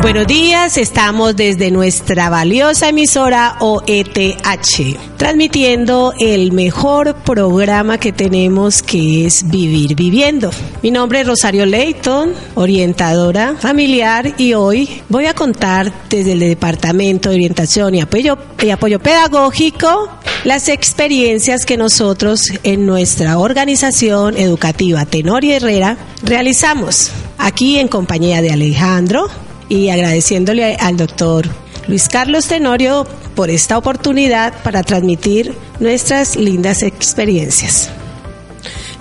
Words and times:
Buenos 0.00 0.26
días, 0.26 0.76
estamos 0.76 1.34
desde 1.34 1.70
nuestra 1.70 2.28
valiosa 2.28 2.88
emisora 2.88 3.56
OETH, 3.60 4.98
transmitiendo 5.16 6.12
el 6.18 6.52
mejor 6.52 7.14
programa 7.16 7.98
que 7.98 8.12
tenemos 8.12 8.82
que 8.82 9.26
es 9.26 9.48
Vivir 9.48 9.94
Viviendo. 9.94 10.50
Mi 10.82 10.90
nombre 10.90 11.20
es 11.20 11.26
Rosario 11.26 11.64
Leighton, 11.64 12.34
orientadora 12.54 13.56
familiar 13.58 14.34
y 14.36 14.52
hoy 14.52 15.02
voy 15.08 15.26
a 15.26 15.34
contar 15.34 15.92
desde 16.10 16.32
el 16.32 16.40
Departamento 16.40 17.30
de 17.30 17.36
Orientación 17.36 17.94
y 17.94 18.00
Apoyo, 18.00 18.36
y 18.62 18.70
Apoyo 18.70 19.00
Pedagógico 19.00 20.10
las 20.44 20.68
experiencias 20.68 21.64
que 21.64 21.78
nosotros 21.78 22.42
en 22.64 22.84
nuestra 22.84 23.38
organización 23.38 24.36
educativa 24.36 25.06
Tenor 25.06 25.42
y 25.42 25.52
Herrera 25.52 25.96
realizamos 26.22 27.10
aquí 27.38 27.78
en 27.78 27.88
compañía 27.88 28.42
de 28.42 28.52
Alejandro, 28.52 29.28
y 29.68 29.88
agradeciéndole 29.90 30.76
al 30.76 30.96
doctor 30.96 31.48
Luis 31.88 32.08
Carlos 32.08 32.46
Tenorio 32.46 33.06
por 33.34 33.50
esta 33.50 33.76
oportunidad 33.76 34.54
para 34.62 34.82
transmitir 34.82 35.54
nuestras 35.80 36.36
lindas 36.36 36.82
experiencias. 36.82 37.90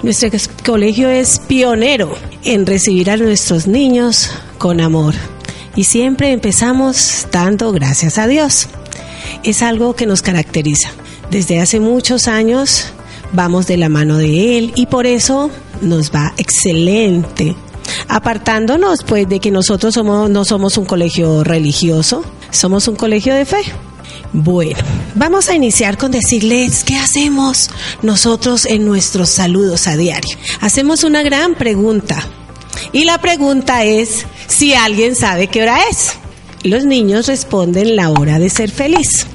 Nuestro 0.02 0.30
colegio 0.66 1.10
es 1.10 1.40
pionero 1.40 2.14
en 2.44 2.66
recibir 2.66 3.10
a 3.10 3.18
nuestros 3.18 3.68
niños 3.68 4.32
con 4.58 4.82
amor 4.82 5.14
y 5.76 5.86
siempre 5.86 6.32
empezamos 6.32 7.28
dando 7.32 7.72
gracias 7.72 8.18
a 8.18 8.28
Dios. 8.28 8.68
Es 9.44 9.62
algo 9.62 9.96
que 9.96 10.06
nos 10.06 10.22
caracteriza. 10.22 10.90
Desde 11.32 11.62
hace 11.62 11.80
muchos 11.80 12.28
años 12.28 12.88
vamos 13.32 13.66
de 13.68 13.78
la 13.78 13.90
mano 13.90 14.18
de 14.18 14.58
Él 14.58 14.74
y 14.76 14.88
por 14.88 15.08
eso 15.08 15.50
nos 15.82 16.12
va 16.12 16.34
excelente 16.38 17.56
apartándonos 18.08 19.04
pues 19.04 19.28
de 19.28 19.40
que 19.40 19.52
nosotros 19.52 19.94
somos, 19.94 20.30
no 20.30 20.46
somos 20.46 20.78
un 20.78 20.86
colegio 20.86 21.44
religioso, 21.44 22.24
somos 22.52 22.88
un 22.88 22.96
colegio 22.96 23.34
de 23.36 23.46
fe. 23.46 23.64
Bueno, 24.32 24.80
vamos 25.16 25.50
a 25.50 25.56
iniciar 25.56 25.98
con 25.98 26.12
decirles 26.12 26.84
qué 26.84 26.98
hacemos 26.98 27.70
nosotros 28.02 28.66
en 28.66 28.86
nuestros 28.86 29.30
saludos 29.30 29.88
a 29.88 29.96
diario. 29.96 30.36
Hacemos 30.60 31.04
una 31.04 31.22
gran 31.22 31.56
pregunta 31.56 32.22
y 32.92 33.06
la 33.06 33.20
pregunta 33.20 33.84
es 33.84 34.26
si 34.48 34.74
alguien 34.74 35.16
sabe 35.16 35.48
qué 35.48 35.62
hora 35.62 35.78
es. 35.90 36.14
Los 36.64 36.86
niños 36.86 37.28
responden 37.28 37.96
la 37.96 38.10
hora 38.10 38.40
de 38.40 38.50
ser 38.50 38.72
feliz. 38.72 39.28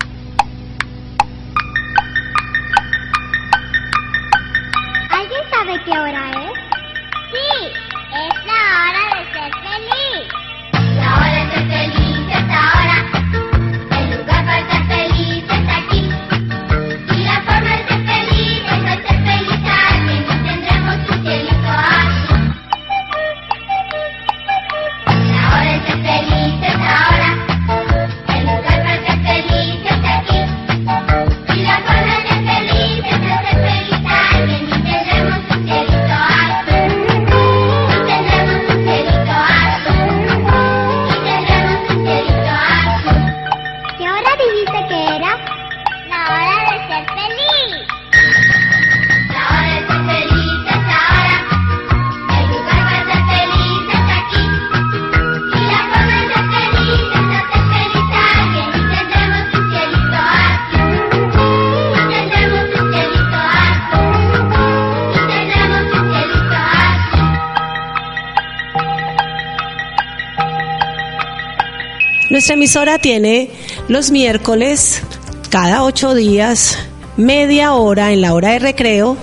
Nuestra 72.49 72.63
emisora 72.63 72.99
tiene 72.99 73.51
los 73.89 74.11
miércoles, 74.11 75.03
cada 75.51 75.83
ocho 75.85 76.15
días, 76.15 76.79
media 77.19 77.75
hora 77.75 78.11
en 78.11 78.23
la 78.23 78.33
hora 78.33 78.53
de 78.53 78.59
recreo, 78.59 79.19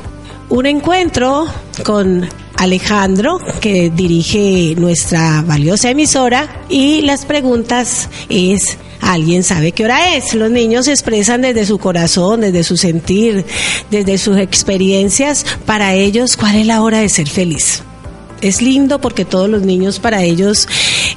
un 0.49 0.67
encuentro 0.67 1.47
con 1.83 2.29
Alejandro, 2.57 3.39
que 3.61 3.89
dirige 3.89 4.75
nuestra 4.77 5.41
valiosa 5.41 5.89
emisora, 5.89 6.65
y 6.69 7.01
las 7.01 7.25
preguntas 7.25 8.09
es... 8.29 8.77
¿Alguien 9.01 9.43
sabe 9.43 9.71
qué 9.71 9.85
hora 9.85 10.15
es? 10.15 10.35
Los 10.35 10.51
niños 10.51 10.87
expresan 10.87 11.41
desde 11.41 11.65
su 11.65 11.79
corazón, 11.79 12.41
desde 12.41 12.63
su 12.63 12.77
sentir, 12.77 13.43
desde 13.89 14.19
sus 14.19 14.37
experiencias, 14.37 15.47
para 15.65 15.95
ellos 15.95 16.37
cuál 16.37 16.57
es 16.57 16.67
la 16.67 16.83
hora 16.83 16.99
de 16.99 17.09
ser 17.09 17.27
feliz. 17.27 17.81
Es 18.41 18.61
lindo 18.61 19.01
porque 19.01 19.25
todos 19.25 19.49
los 19.49 19.63
niños 19.63 19.99
para 19.99 20.21
ellos, 20.21 20.67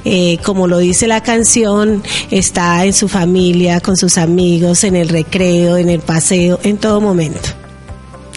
eh, 0.05 0.37
como 0.43 0.67
lo 0.67 0.77
dice 0.77 1.07
la 1.07 1.21
canción, 1.21 2.03
está 2.31 2.85
en 2.85 2.93
su 2.93 3.07
familia, 3.07 3.81
con 3.81 3.97
sus 3.97 4.17
amigos, 4.17 4.83
en 4.83 4.95
el 4.95 5.09
recreo, 5.09 5.77
en 5.77 5.89
el 5.89 5.99
paseo, 5.99 6.59
en 6.63 6.77
todo 6.77 7.01
momento. 7.01 7.49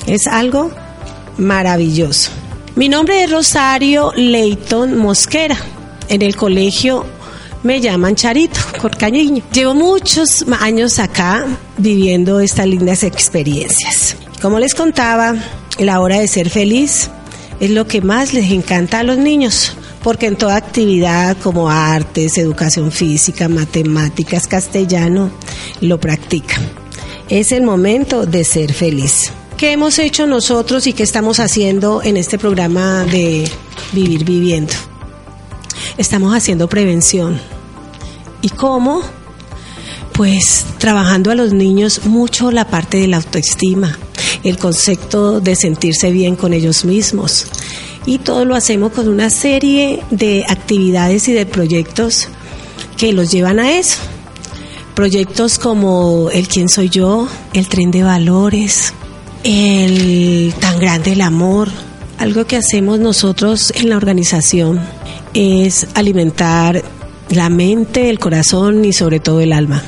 Es 0.07 0.27
algo 0.27 0.71
maravilloso. 1.39 2.31
Mi 2.75 2.89
nombre 2.89 3.23
es 3.23 3.31
Rosario 3.31 4.13
Leighton 4.17 4.97
Mosquera. 4.97 5.57
En 6.09 6.23
el 6.23 6.37
colegio 6.37 7.07
me 7.63 7.81
llaman 7.81 8.17
Charito, 8.17 8.61
por 8.81 8.97
cariño. 8.97 9.43
Llevo 9.53 9.75
muchos 9.75 10.45
años 10.61 10.99
acá 10.99 11.47
viviendo 11.79 12.41
estas 12.41 12.67
lindas 12.67 13.03
experiencias. 13.03 14.17
Como 14.41 14.59
les 14.59 14.75
contaba, 14.75 15.37
la 15.79 16.01
hora 16.01 16.19
de 16.19 16.29
ser 16.29 16.51
feliz 16.51 17.11
es 17.61 17.71
lo 17.71 17.87
que 17.87 18.01
más 18.01 18.35
les 18.35 18.51
encanta 18.51 19.01
a 19.01 19.03
los 19.05 19.19
niños, 19.19 19.77
porque 20.03 20.27
en 20.27 20.37
toda 20.37 20.57
actividad 20.57 21.37
como 21.43 21.71
artes, 21.71 22.39
educación 22.39 22.91
física, 22.91 23.49
matemáticas, 23.49 24.47
castellano, 24.47 25.31
lo 25.81 25.99
practican. 26.01 26.69
Es 27.29 27.53
el 27.53 27.63
momento 27.63 28.27
de 28.27 28.45
ser 28.45 28.73
feliz. 28.73 29.33
¿Qué 29.57 29.73
hemos 29.73 29.99
hecho 29.99 30.27
nosotros 30.27 30.87
y 30.87 30.93
qué 30.93 31.05
estamos 31.05 31.39
haciendo 31.39 32.03
en 32.03 32.17
este 32.17 32.37
programa 32.37 33.05
de 33.05 33.49
Vivir 33.93 34.25
Viviendo? 34.25 34.73
Estamos 35.97 36.35
haciendo 36.35 36.69
prevención. 36.69 37.41
¿Y 38.41 38.49
cómo? 38.49 39.03
Pues 40.15 40.67
trabajando 40.79 41.31
a 41.31 41.35
los 41.35 41.53
niños 41.53 42.05
mucho 42.07 42.51
la 42.51 42.69
parte 42.69 42.99
de 42.99 43.07
la 43.07 43.19
autoestima, 43.19 43.97
el 44.43 44.59
concepto 44.59 45.41
de 45.41 45.55
sentirse 45.55 46.11
bien 46.11 46.35
con 46.35 46.53
ellos 46.53 46.85
mismos. 46.85 47.47
Y 48.07 48.19
todo 48.19 48.45
lo 48.45 48.57
hacemos 48.57 48.93
con 48.93 49.09
una 49.09 49.31
serie 49.31 50.03
de 50.11 50.45
actividades 50.49 51.29
y 51.29 51.33
de 51.33 51.47
proyectos 51.47 52.29
que 52.97 53.13
los 53.13 53.31
llevan 53.31 53.59
a 53.59 53.79
eso. 53.79 53.99
Proyectos 54.95 55.59
como 55.59 56.29
el 56.31 56.49
quién 56.49 56.69
soy 56.69 56.89
yo, 56.89 57.29
el 57.55 57.69
tren 57.69 57.91
de 57.91 58.03
valores, 58.03 58.93
el 59.45 60.53
tan 60.61 60.79
grande 60.79 61.13
el 61.13 61.21
amor. 61.21 61.69
Algo 62.19 62.45
que 62.47 62.57
hacemos 62.57 63.01
nosotros 63.01 63.73
en 63.77 63.89
la 63.89 63.97
organización 63.97 64.81
es 65.35 65.87
alimentar 65.95 66.83
la 67.31 67.49
mente, 67.49 68.11
el 68.11 68.19
corazón 68.19 68.85
y 68.85 68.93
sobre 68.93 69.19
todo 69.19 69.41
el 69.41 69.53
alma, 69.53 69.83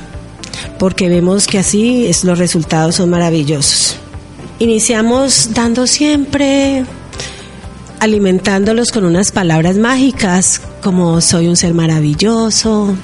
porque 0.78 1.08
vemos 1.08 1.46
que 1.46 1.58
así 1.58 2.10
los 2.22 2.38
resultados 2.38 2.96
son 2.96 3.10
maravillosos. 3.10 3.96
Iniciamos 4.58 5.50
dando 5.52 5.86
siempre, 5.86 6.84
alimentándolos 8.04 8.92
con 8.92 9.06
unas 9.06 9.32
palabras 9.32 9.78
mágicas 9.78 10.60
como 10.82 11.22
soy 11.22 11.48
un 11.48 11.56
ser 11.56 11.72
maravilloso, 11.72 12.94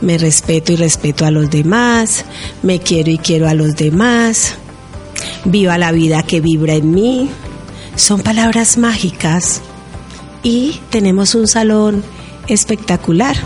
me 0.00 0.18
respeto 0.18 0.72
y 0.72 0.76
respeto 0.76 1.24
a 1.24 1.30
los 1.30 1.50
demás, 1.50 2.24
me 2.62 2.80
quiero 2.80 3.12
y 3.12 3.18
quiero 3.18 3.48
a 3.48 3.54
los 3.54 3.76
demás, 3.76 4.54
viva 5.44 5.78
la 5.78 5.92
vida 5.92 6.24
que 6.24 6.40
vibra 6.40 6.74
en 6.74 6.90
mí. 6.90 7.30
Son 7.94 8.22
palabras 8.22 8.76
mágicas 8.76 9.60
y 10.42 10.80
tenemos 10.90 11.36
un 11.36 11.46
salón 11.46 12.02
espectacular 12.48 13.36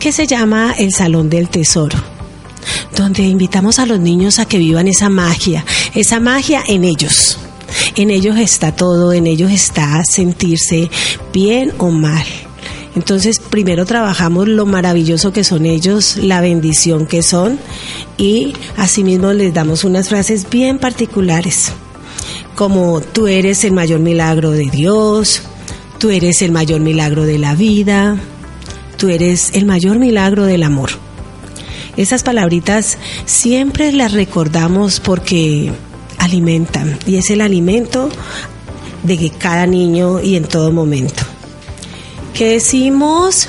que 0.00 0.10
se 0.10 0.26
llama 0.26 0.74
el 0.76 0.92
Salón 0.92 1.30
del 1.30 1.48
Tesoro, 1.48 1.98
donde 2.96 3.22
invitamos 3.22 3.78
a 3.78 3.86
los 3.86 4.00
niños 4.00 4.40
a 4.40 4.44
que 4.44 4.58
vivan 4.58 4.88
esa 4.88 5.08
magia, 5.08 5.64
esa 5.94 6.18
magia 6.18 6.64
en 6.66 6.82
ellos. 6.82 7.38
En 7.96 8.10
ellos 8.10 8.38
está 8.38 8.74
todo, 8.74 9.12
en 9.12 9.26
ellos 9.26 9.50
está 9.50 10.02
sentirse 10.04 10.90
bien 11.32 11.72
o 11.78 11.90
mal. 11.90 12.24
Entonces, 12.96 13.38
primero 13.38 13.86
trabajamos 13.86 14.48
lo 14.48 14.66
maravilloso 14.66 15.32
que 15.32 15.44
son 15.44 15.64
ellos, 15.64 16.16
la 16.16 16.40
bendición 16.40 17.06
que 17.06 17.22
son, 17.22 17.58
y 18.18 18.54
asimismo 18.76 19.32
les 19.32 19.54
damos 19.54 19.84
unas 19.84 20.08
frases 20.08 20.48
bien 20.50 20.78
particulares, 20.78 21.72
como 22.56 23.00
tú 23.00 23.28
eres 23.28 23.64
el 23.64 23.72
mayor 23.72 24.00
milagro 24.00 24.50
de 24.50 24.68
Dios, 24.70 25.42
tú 25.98 26.10
eres 26.10 26.42
el 26.42 26.50
mayor 26.50 26.80
milagro 26.80 27.24
de 27.24 27.38
la 27.38 27.54
vida, 27.54 28.16
tú 28.96 29.08
eres 29.08 29.50
el 29.54 29.66
mayor 29.66 29.98
milagro 29.98 30.44
del 30.44 30.64
amor. 30.64 30.90
Esas 31.96 32.22
palabritas 32.22 32.98
siempre 33.24 33.92
las 33.92 34.12
recordamos 34.12 35.00
porque 35.00 35.70
alimentan 36.20 36.98
y 37.06 37.16
es 37.16 37.30
el 37.30 37.40
alimento 37.40 38.08
de 39.02 39.30
cada 39.30 39.66
niño 39.66 40.20
y 40.20 40.36
en 40.36 40.44
todo 40.44 40.70
momento. 40.70 41.24
¿Qué 42.34 42.52
decimos? 42.52 43.48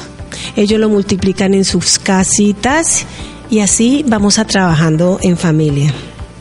Ellos 0.56 0.80
lo 0.80 0.90
multiplican 0.90 1.54
en 1.54 1.66
sus 1.66 2.00
casitas 2.00 3.06
y 3.50 3.60
así 3.60 4.04
vamos 4.08 4.40
a 4.40 4.46
trabajando 4.46 5.20
en 5.22 5.38
familia. 5.38 5.94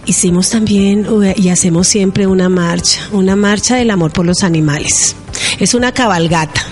Hicimos 0.07 0.51
también 0.51 1.07
y 1.37 1.49
hacemos 1.51 1.87
siempre 1.87 2.27
una 2.27 2.49
marcha, 2.49 3.01
una 3.13 3.37
marcha 3.37 3.77
del 3.77 3.91
amor 3.91 4.13
por 4.13 4.25
los 4.25 4.43
animales. 4.43 5.15
Es 5.59 5.75
una 5.75 5.93
cabalgata. 5.93 6.63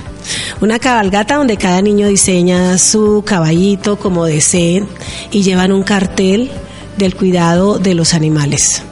Una 0.60 0.78
cabalgata 0.78 1.36
donde 1.36 1.56
cada 1.56 1.80
niño 1.82 2.08
diseña 2.08 2.76
su 2.78 3.22
caballito 3.24 3.98
como 3.98 4.24
deseen 4.24 4.88
y 5.30 5.42
llevan 5.42 5.72
un 5.72 5.82
cartel 5.82 6.50
del 6.96 7.14
cuidado 7.14 7.78
de 7.78 7.94
los 7.94 8.14
animales. 8.14 8.82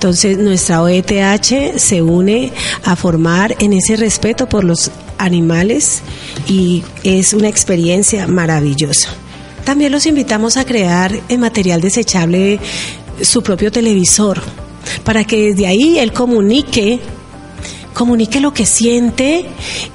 Entonces 0.00 0.38
nuestra 0.38 0.80
OETH 0.82 1.76
se 1.76 2.00
une 2.00 2.54
a 2.84 2.96
formar 2.96 3.54
en 3.58 3.74
ese 3.74 3.96
respeto 3.96 4.48
por 4.48 4.64
los 4.64 4.90
animales 5.18 6.00
y 6.48 6.82
es 7.04 7.34
una 7.34 7.48
experiencia 7.48 8.26
maravillosa. 8.26 9.10
También 9.62 9.92
los 9.92 10.06
invitamos 10.06 10.56
a 10.56 10.64
crear 10.64 11.12
en 11.28 11.40
material 11.40 11.82
desechable 11.82 12.58
su 13.20 13.42
propio 13.42 13.70
televisor 13.70 14.40
para 15.04 15.24
que 15.24 15.50
desde 15.50 15.66
ahí 15.66 15.98
él 15.98 16.14
comunique, 16.14 16.98
comunique 17.92 18.40
lo 18.40 18.54
que 18.54 18.64
siente 18.64 19.44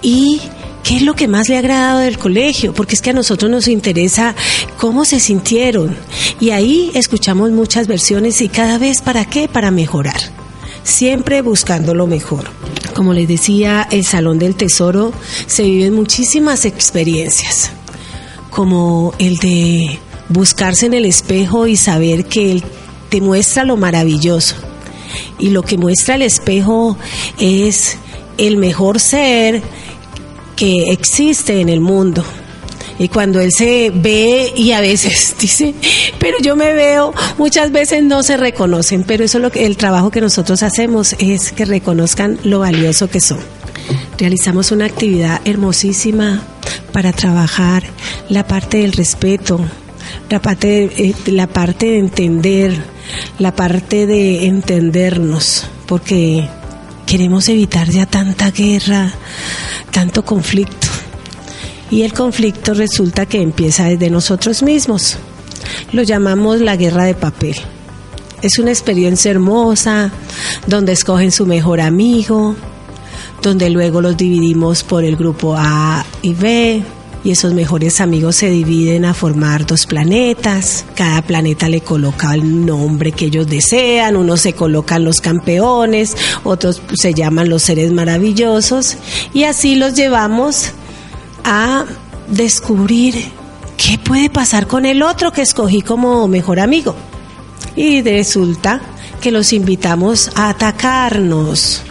y 0.03 0.39
qué 0.85 0.97
es 0.97 1.01
lo 1.01 1.15
que 1.15 1.27
más 1.27 1.49
le 1.49 1.55
ha 1.55 1.59
agradado 1.59 1.99
del 1.99 2.19
colegio, 2.19 2.71
porque 2.71 2.93
es 2.93 3.01
que 3.01 3.09
a 3.09 3.13
nosotros 3.13 3.49
nos 3.49 3.67
interesa 3.67 4.35
cómo 4.77 5.03
se 5.03 5.19
sintieron. 5.19 5.97
Y 6.39 6.51
ahí 6.51 6.91
escuchamos 6.93 7.49
muchas 7.51 7.87
versiones 7.87 8.39
y 8.41 8.49
cada 8.49 8.77
vez 8.77 9.01
para 9.01 9.25
qué, 9.25 9.47
para 9.47 9.71
mejorar, 9.71 10.19
siempre 10.83 11.41
buscando 11.41 11.95
lo 11.95 12.05
mejor. 12.05 12.51
Como 12.93 13.13
les 13.13 13.27
decía, 13.27 13.87
el 13.91 14.05
Salón 14.05 14.37
del 14.37 14.55
Tesoro 14.55 15.11
se 15.47 15.63
viven 15.63 15.93
muchísimas 15.93 16.65
experiencias, 16.65 17.71
como 18.51 19.15
el 19.17 19.37
de 19.37 19.99
buscarse 20.29 20.85
en 20.85 20.93
el 20.93 21.05
espejo 21.05 21.65
y 21.65 21.77
saber 21.77 22.25
que 22.25 22.51
él 22.51 22.63
te 23.09 23.21
muestra 23.21 23.63
lo 23.63 23.75
maravilloso. 23.75 24.55
Y 25.39 25.49
lo 25.49 25.63
que 25.63 25.79
muestra 25.79 26.13
el 26.13 26.21
espejo 26.21 26.95
es 27.39 27.97
el 28.37 28.57
mejor 28.57 28.99
ser 28.99 29.63
que 30.55 30.91
existe 30.91 31.59
en 31.59 31.69
el 31.69 31.81
mundo. 31.81 32.23
Y 32.97 33.09
cuando 33.09 33.41
él 33.41 33.51
se 33.51 33.91
ve 33.93 34.53
y 34.55 34.71
a 34.71 34.81
veces 34.81 35.35
dice, 35.39 35.73
pero 36.19 36.37
yo 36.41 36.55
me 36.55 36.73
veo, 36.73 37.13
muchas 37.37 37.71
veces 37.71 38.03
no 38.03 38.23
se 38.23 38.37
reconocen, 38.37 39.03
pero 39.03 39.23
eso 39.23 39.37
es 39.37 39.41
lo 39.41 39.51
que 39.51 39.65
el 39.65 39.77
trabajo 39.77 40.11
que 40.11 40.21
nosotros 40.21 40.63
hacemos 40.63 41.15
es 41.19 41.51
que 41.51 41.65
reconozcan 41.65 42.39
lo 42.43 42.59
valioso 42.59 43.09
que 43.09 43.19
son. 43.19 43.39
Realizamos 44.17 44.71
una 44.71 44.85
actividad 44.85 45.41
hermosísima 45.45 46.41
para 46.93 47.11
trabajar 47.11 47.83
la 48.29 48.47
parte 48.47 48.77
del 48.77 48.93
respeto, 48.93 49.59
la 50.29 50.41
parte, 50.41 50.89
eh, 50.97 51.13
la 51.27 51.47
parte 51.47 51.87
de 51.87 51.99
entender, 51.99 52.73
la 53.37 53.53
parte 53.53 54.05
de 54.05 54.45
entendernos, 54.45 55.67
porque 55.85 56.47
queremos 57.05 57.49
evitar 57.49 57.89
ya 57.89 58.05
tanta 58.05 58.51
guerra, 58.51 59.13
tanto 59.95 60.25
conflicto. 60.25 60.87
Y 61.89 62.01
el 62.01 62.11
conflicto 62.11 62.73
resulta 62.73 63.25
que 63.25 63.41
empieza 63.41 63.85
desde 63.85 64.09
nosotros 64.09 64.61
mismos. 64.61 65.15
Lo 65.93 66.03
llamamos 66.03 66.59
la 66.59 66.75
guerra 66.75 67.05
de 67.05 67.13
papel. 67.13 67.55
Es 68.41 68.59
una 68.59 68.71
experiencia 68.71 69.31
hermosa 69.31 70.11
donde 70.67 70.91
escogen 70.91 71.31
su 71.31 71.45
mejor 71.45 71.79
amigo, 71.79 72.57
donde 73.41 73.69
luego 73.69 74.01
los 74.01 74.17
dividimos 74.17 74.83
por 74.83 75.05
el 75.05 75.15
grupo 75.15 75.55
A 75.57 76.05
y 76.21 76.33
B, 76.33 76.83
y 77.25 77.31
esos 77.31 77.55
mejores 77.55 78.01
amigos 78.01 78.35
se 78.35 78.51
dividen 78.51 79.03
a 79.03 79.15
formar 79.15 79.65
dos 79.65 79.87
planetas. 79.87 80.85
Cada 80.93 81.23
planeta 81.23 81.67
le 81.67 81.81
coloca 81.81 82.35
el 82.35 82.67
nombre 82.67 83.11
que 83.11 83.25
ellos 83.25 83.47
desean, 83.47 84.15
unos 84.15 84.41
se 84.41 84.53
colocan 84.53 85.03
los 85.03 85.21
campeones, 85.21 86.15
otros 86.43 86.83
se 86.93 87.15
llaman 87.15 87.49
los 87.49 87.63
seres 87.63 87.91
maravillosos 87.91 88.97
y 89.33 89.45
así 89.45 89.73
los 89.73 89.95
llevamos 89.95 90.73
a 91.43 91.85
descubrir 92.27 93.15
qué 93.75 93.97
puede 93.97 94.29
pasar 94.29 94.67
con 94.67 94.85
el 94.85 95.01
otro 95.01 95.31
que 95.31 95.41
escogí 95.41 95.81
como 95.81 96.27
mejor 96.27 96.59
amigo. 96.59 96.95
Y 97.75 98.03
resulta 98.03 98.81
que 99.19 99.31
los 99.31 99.51
invitamos 99.51 100.29
a 100.35 100.49
atacarnos. 100.49 101.81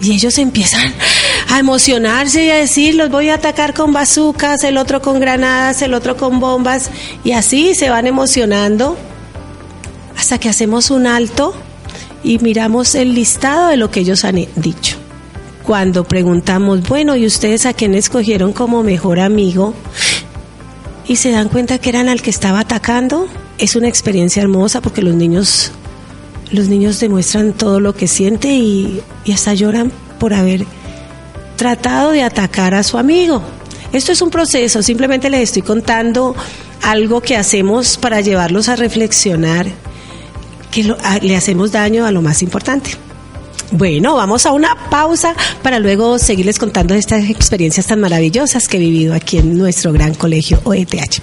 Y 0.00 0.12
ellos 0.12 0.38
empiezan 0.38 0.94
a 1.48 1.58
emocionarse 1.58 2.44
y 2.44 2.50
a 2.50 2.56
decir, 2.56 2.94
los 2.94 3.10
voy 3.10 3.28
a 3.28 3.34
atacar 3.34 3.74
con 3.74 3.92
bazucas, 3.92 4.64
el 4.64 4.76
otro 4.76 5.00
con 5.00 5.20
granadas, 5.20 5.82
el 5.82 5.94
otro 5.94 6.16
con 6.16 6.40
bombas, 6.40 6.90
y 7.24 7.32
así 7.32 7.74
se 7.74 7.90
van 7.90 8.06
emocionando 8.06 8.96
hasta 10.16 10.38
que 10.38 10.48
hacemos 10.48 10.90
un 10.90 11.06
alto 11.06 11.54
y 12.24 12.38
miramos 12.38 12.94
el 12.94 13.14
listado 13.14 13.68
de 13.68 13.76
lo 13.76 13.90
que 13.90 14.00
ellos 14.00 14.24
han 14.24 14.46
dicho. 14.56 14.96
Cuando 15.62 16.04
preguntamos, 16.04 16.88
bueno, 16.88 17.16
¿y 17.16 17.26
ustedes 17.26 17.66
a 17.66 17.74
quién 17.74 17.94
escogieron 17.94 18.52
como 18.52 18.82
mejor 18.82 19.20
amigo? 19.20 19.74
Y 21.06 21.16
se 21.16 21.30
dan 21.30 21.48
cuenta 21.48 21.78
que 21.78 21.88
eran 21.90 22.08
al 22.08 22.22
que 22.22 22.30
estaba 22.30 22.60
atacando, 22.60 23.28
es 23.58 23.76
una 23.76 23.88
experiencia 23.88 24.42
hermosa 24.42 24.80
porque 24.80 25.02
los 25.02 25.14
niños, 25.14 25.70
los 26.50 26.68
niños 26.68 26.98
demuestran 26.98 27.52
todo 27.52 27.78
lo 27.78 27.94
que 27.94 28.08
sienten 28.08 28.52
y, 28.52 29.00
y 29.24 29.32
hasta 29.32 29.54
lloran 29.54 29.92
por 30.18 30.34
haber 30.34 30.66
tratado 31.56 32.12
de 32.12 32.22
atacar 32.22 32.74
a 32.74 32.82
su 32.82 32.98
amigo. 32.98 33.42
Esto 33.92 34.12
es 34.12 34.20
un 34.20 34.30
proceso, 34.30 34.82
simplemente 34.82 35.30
les 35.30 35.42
estoy 35.42 35.62
contando 35.62 36.34
algo 36.82 37.20
que 37.20 37.36
hacemos 37.36 37.96
para 37.96 38.20
llevarlos 38.20 38.68
a 38.68 38.76
reflexionar 38.76 39.66
que 40.70 40.94
le 41.22 41.36
hacemos 41.36 41.72
daño 41.72 42.04
a 42.04 42.12
lo 42.12 42.22
más 42.22 42.42
importante. 42.42 42.90
Bueno, 43.72 44.14
vamos 44.14 44.46
a 44.46 44.52
una 44.52 44.76
pausa 44.90 45.34
para 45.62 45.78
luego 45.78 46.18
seguirles 46.18 46.58
contando 46.58 46.94
estas 46.94 47.28
experiencias 47.28 47.86
tan 47.86 48.00
maravillosas 48.00 48.68
que 48.68 48.76
he 48.76 48.80
vivido 48.80 49.14
aquí 49.14 49.38
en 49.38 49.58
nuestro 49.58 49.92
gran 49.92 50.14
colegio 50.14 50.60
OETH. 50.64 51.20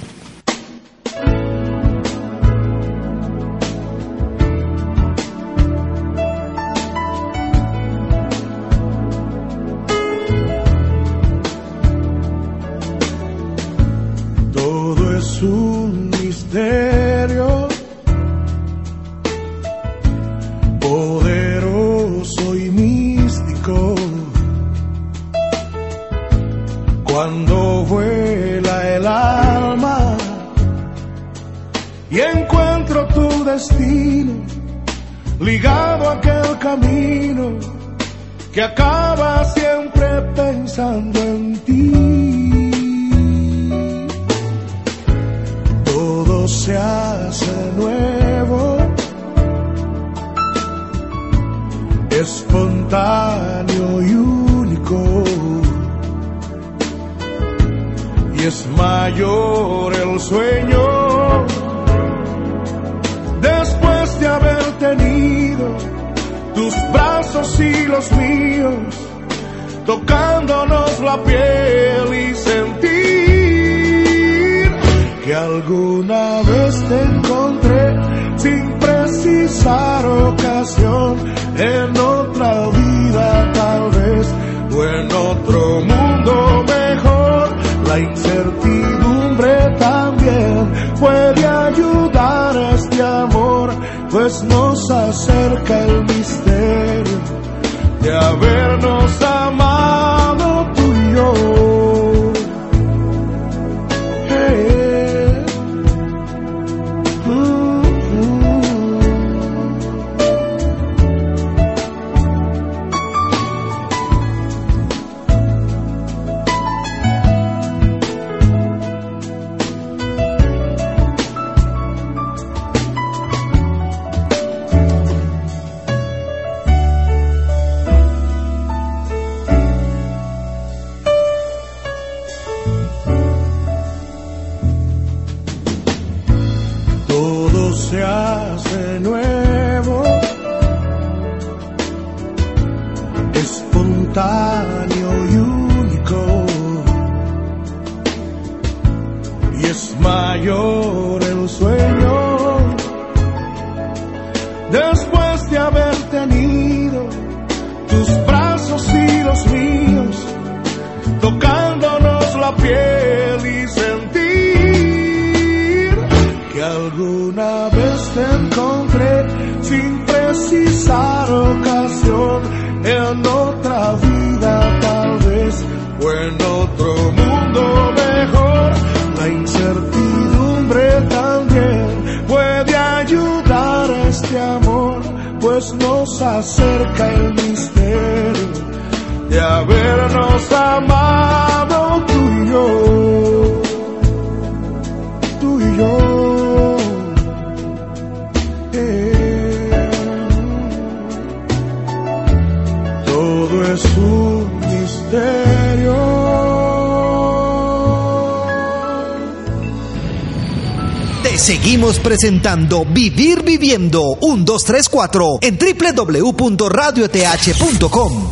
Presentando 212.24 212.86
Vivir 212.86 213.44
Viviendo 213.44 214.18
un 214.22 214.46
2 214.46 214.64
3 214.64 214.88
4 214.88 215.40
en 215.42 215.60
www.radioth.com. 215.60 218.32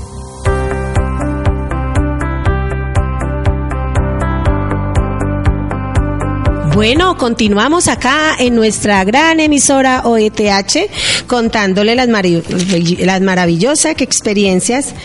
Bueno, 6.74 7.18
continuamos 7.18 7.90
acá 7.90 8.38
en 8.40 8.56
nuestra 8.56 9.04
gran 9.04 9.42
emisora 9.42 10.04
OETH 10.06 10.90
contándole 11.28 11.94
las, 11.96 12.08
las 12.08 13.20
maravillosas 13.20 13.96
experiencias 14.00 14.96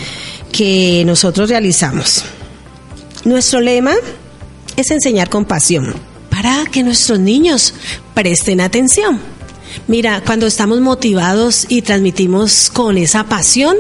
que 0.53 1.03
nosotros 1.05 1.51
realizamos. 1.51 2.25
Nuestro 3.25 3.61
lema 3.61 3.94
es 4.77 4.92
enseñar 4.92 5.29
con 5.29 5.44
pasión 5.44 6.15
para 6.37 6.66
que 6.66 6.83
nuestros 6.83 7.18
niños 7.18 7.72
presten 8.12 8.61
atención. 8.61 9.18
Mira, 9.88 10.22
cuando 10.22 10.46
estamos 10.46 10.83
motivados 10.83 11.64
y 11.70 11.81
transmitimos 11.81 12.68
con 12.70 12.99
esa 12.99 13.25
pasión, 13.25 13.75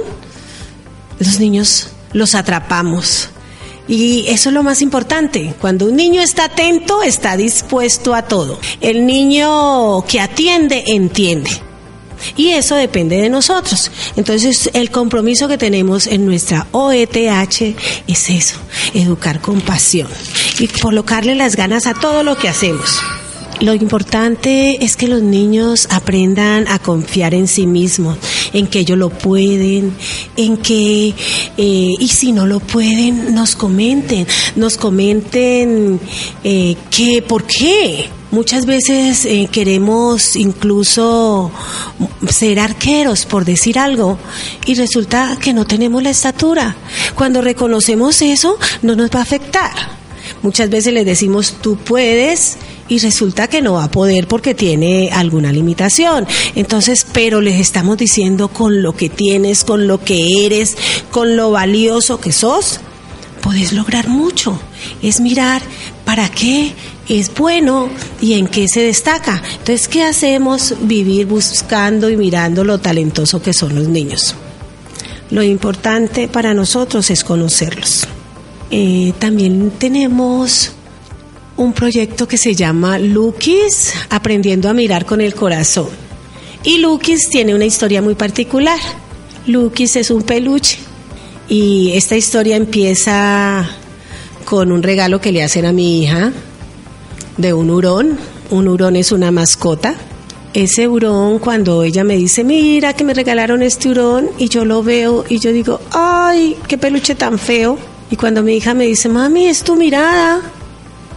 los 1.18 1.38
niños 1.38 1.88
los 2.14 2.34
atrapamos. 2.34 3.28
Y 3.88 4.24
eso 4.28 4.48
es 4.48 4.54
lo 4.54 4.62
más 4.62 4.80
importante. 4.80 5.54
Cuando 5.60 5.84
un 5.84 5.96
niño 5.96 6.22
está 6.22 6.46
atento, 6.46 7.02
está 7.02 7.36
dispuesto 7.36 8.14
a 8.14 8.22
todo. 8.22 8.58
El 8.80 9.04
niño 9.04 10.02
que 10.08 10.20
atiende, 10.20 10.82
entiende. 10.86 11.50
Y 12.36 12.50
eso 12.50 12.74
depende 12.74 13.16
de 13.16 13.28
nosotros. 13.28 13.90
Entonces, 14.16 14.70
el 14.72 14.90
compromiso 14.90 15.48
que 15.48 15.58
tenemos 15.58 16.06
en 16.06 16.26
nuestra 16.26 16.66
OETH 16.72 17.76
es 18.06 18.30
eso, 18.30 18.58
educar 18.94 19.40
con 19.40 19.60
pasión 19.60 20.08
y 20.58 20.68
colocarle 20.68 21.34
las 21.34 21.56
ganas 21.56 21.86
a 21.86 21.94
todo 21.94 22.22
lo 22.22 22.36
que 22.36 22.48
hacemos. 22.48 23.00
Lo 23.60 23.72
importante 23.72 24.84
es 24.84 24.96
que 24.96 25.08
los 25.08 25.22
niños 25.22 25.88
aprendan 25.90 26.68
a 26.68 26.78
confiar 26.78 27.32
en 27.32 27.48
sí 27.48 27.66
mismos, 27.66 28.18
en 28.52 28.66
que 28.66 28.80
ellos 28.80 28.98
lo 28.98 29.08
pueden, 29.08 29.94
en 30.36 30.58
que, 30.58 31.14
eh, 31.56 31.90
y 31.98 32.08
si 32.08 32.32
no 32.32 32.46
lo 32.46 32.60
pueden, 32.60 33.34
nos 33.34 33.56
comenten, 33.56 34.26
nos 34.56 34.76
comenten 34.76 35.98
eh, 36.44 36.76
que, 36.90 37.22
por 37.22 37.44
qué. 37.44 38.10
Muchas 38.30 38.66
veces 38.66 39.24
eh, 39.24 39.48
queremos 39.50 40.34
incluso 40.34 41.50
ser 42.28 42.58
arqueros, 42.58 43.24
por 43.24 43.44
decir 43.44 43.78
algo, 43.78 44.18
y 44.66 44.74
resulta 44.74 45.38
que 45.40 45.52
no 45.52 45.64
tenemos 45.64 46.02
la 46.02 46.10
estatura. 46.10 46.76
Cuando 47.14 47.40
reconocemos 47.40 48.20
eso, 48.22 48.58
no 48.82 48.96
nos 48.96 49.10
va 49.10 49.20
a 49.20 49.22
afectar. 49.22 49.72
Muchas 50.42 50.70
veces 50.70 50.92
les 50.92 51.06
decimos, 51.06 51.54
tú 51.60 51.76
puedes, 51.76 52.56
y 52.88 52.98
resulta 52.98 53.48
que 53.48 53.62
no 53.62 53.74
va 53.74 53.84
a 53.84 53.90
poder 53.90 54.28
porque 54.28 54.54
tiene 54.54 55.10
alguna 55.12 55.52
limitación. 55.52 56.26
Entonces, 56.54 57.06
pero 57.12 57.40
les 57.40 57.60
estamos 57.60 57.96
diciendo 57.96 58.48
con 58.48 58.82
lo 58.82 58.94
que 58.94 59.08
tienes, 59.08 59.64
con 59.64 59.86
lo 59.86 60.02
que 60.02 60.46
eres, 60.46 60.76
con 61.10 61.36
lo 61.36 61.52
valioso 61.52 62.20
que 62.20 62.32
sos, 62.32 62.80
podés 63.40 63.72
lograr 63.72 64.08
mucho. 64.08 64.58
Es 65.02 65.20
mirar 65.20 65.62
para 66.04 66.28
qué 66.28 66.72
es 67.08 67.32
bueno 67.34 67.88
y 68.20 68.34
en 68.34 68.48
qué 68.48 68.68
se 68.68 68.80
destaca. 68.80 69.42
Entonces, 69.52 69.88
¿qué 69.88 70.02
hacemos? 70.02 70.74
Vivir 70.82 71.26
buscando 71.26 72.10
y 72.10 72.16
mirando 72.16 72.64
lo 72.64 72.78
talentoso 72.78 73.40
que 73.40 73.52
son 73.52 73.74
los 73.74 73.88
niños. 73.88 74.34
Lo 75.30 75.42
importante 75.42 76.28
para 76.28 76.54
nosotros 76.54 77.10
es 77.10 77.24
conocerlos. 77.24 78.06
Eh, 78.70 79.12
también 79.18 79.72
tenemos 79.78 80.72
un 81.56 81.72
proyecto 81.72 82.28
que 82.28 82.36
se 82.36 82.54
llama 82.54 82.98
Lukis, 82.98 83.92
aprendiendo 84.10 84.68
a 84.68 84.74
mirar 84.74 85.06
con 85.06 85.20
el 85.20 85.34
corazón. 85.34 85.88
Y 86.64 86.78
Lukis 86.78 87.28
tiene 87.30 87.54
una 87.54 87.64
historia 87.64 88.02
muy 88.02 88.14
particular. 88.14 88.78
Lukis 89.46 89.96
es 89.96 90.10
un 90.10 90.22
peluche 90.22 90.78
y 91.48 91.92
esta 91.94 92.16
historia 92.16 92.56
empieza 92.56 93.68
con 94.44 94.72
un 94.72 94.82
regalo 94.82 95.20
que 95.20 95.32
le 95.32 95.44
hacen 95.44 95.64
a 95.64 95.72
mi 95.72 96.02
hija 96.02 96.32
de 97.36 97.52
un 97.52 97.70
hurón. 97.70 98.18
Un 98.50 98.68
hurón 98.68 98.96
es 98.96 99.12
una 99.12 99.30
mascota. 99.30 99.94
Ese 100.54 100.88
hurón, 100.88 101.38
cuando 101.38 101.82
ella 101.82 102.02
me 102.02 102.16
dice, 102.16 102.42
mira 102.42 102.94
que 102.94 103.04
me 103.04 103.12
regalaron 103.12 103.62
este 103.62 103.90
hurón, 103.90 104.30
y 104.38 104.48
yo 104.48 104.64
lo 104.64 104.82
veo 104.82 105.24
y 105.28 105.38
yo 105.38 105.52
digo, 105.52 105.80
ay, 105.90 106.56
qué 106.66 106.78
peluche 106.78 107.14
tan 107.14 107.38
feo. 107.38 107.78
Y 108.10 108.16
cuando 108.16 108.42
mi 108.42 108.56
hija 108.56 108.72
me 108.72 108.86
dice, 108.86 109.08
mami, 109.08 109.48
es 109.48 109.62
tu 109.62 109.76
mirada, 109.76 110.40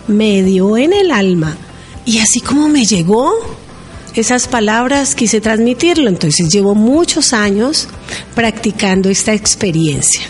me 0.07 0.43
dio 0.43 0.75
en 0.77 0.91
el 0.91 1.11
alma. 1.11 1.55
Y 2.05 2.19
así 2.19 2.41
como 2.41 2.67
me 2.67 2.83
llegó, 2.85 3.31
esas 4.15 4.47
palabras, 4.47 5.15
quise 5.15 5.39
transmitirlo. 5.39 6.09
Entonces 6.09 6.49
llevo 6.49 6.75
muchos 6.75 7.31
años 7.31 7.87
practicando 8.35 9.09
esta 9.09 9.33
experiencia. 9.33 10.23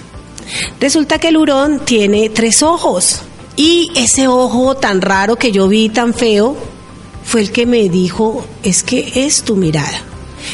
Resulta 0.79 1.17
que 1.17 1.29
el 1.29 1.37
hurón 1.37 1.79
tiene 1.85 2.29
tres 2.29 2.61
ojos 2.61 3.21
y 3.59 3.91
ese 3.93 4.29
ojo 4.29 4.77
tan 4.77 5.01
raro 5.01 5.35
que 5.35 5.51
yo 5.51 5.67
vi, 5.67 5.89
tan 5.89 6.13
feo, 6.13 6.55
fue 7.25 7.41
el 7.41 7.51
que 7.51 7.65
me 7.65 7.89
dijo, 7.89 8.45
es 8.63 8.83
que 8.83 9.25
es 9.25 9.43
tu 9.43 9.57
mirada. 9.57 10.01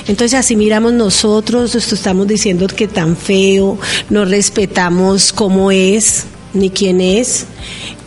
Entonces 0.08 0.34
así 0.34 0.56
miramos 0.56 0.92
nosotros, 0.92 1.76
esto 1.76 1.94
estamos 1.94 2.28
diciendo 2.28 2.66
que 2.66 2.88
tan 2.88 3.16
feo, 3.16 3.78
no 4.10 4.26
respetamos 4.26 5.32
cómo 5.34 5.70
es 5.70 6.24
ni 6.56 6.72
quién 6.72 7.00
es, 7.00 7.46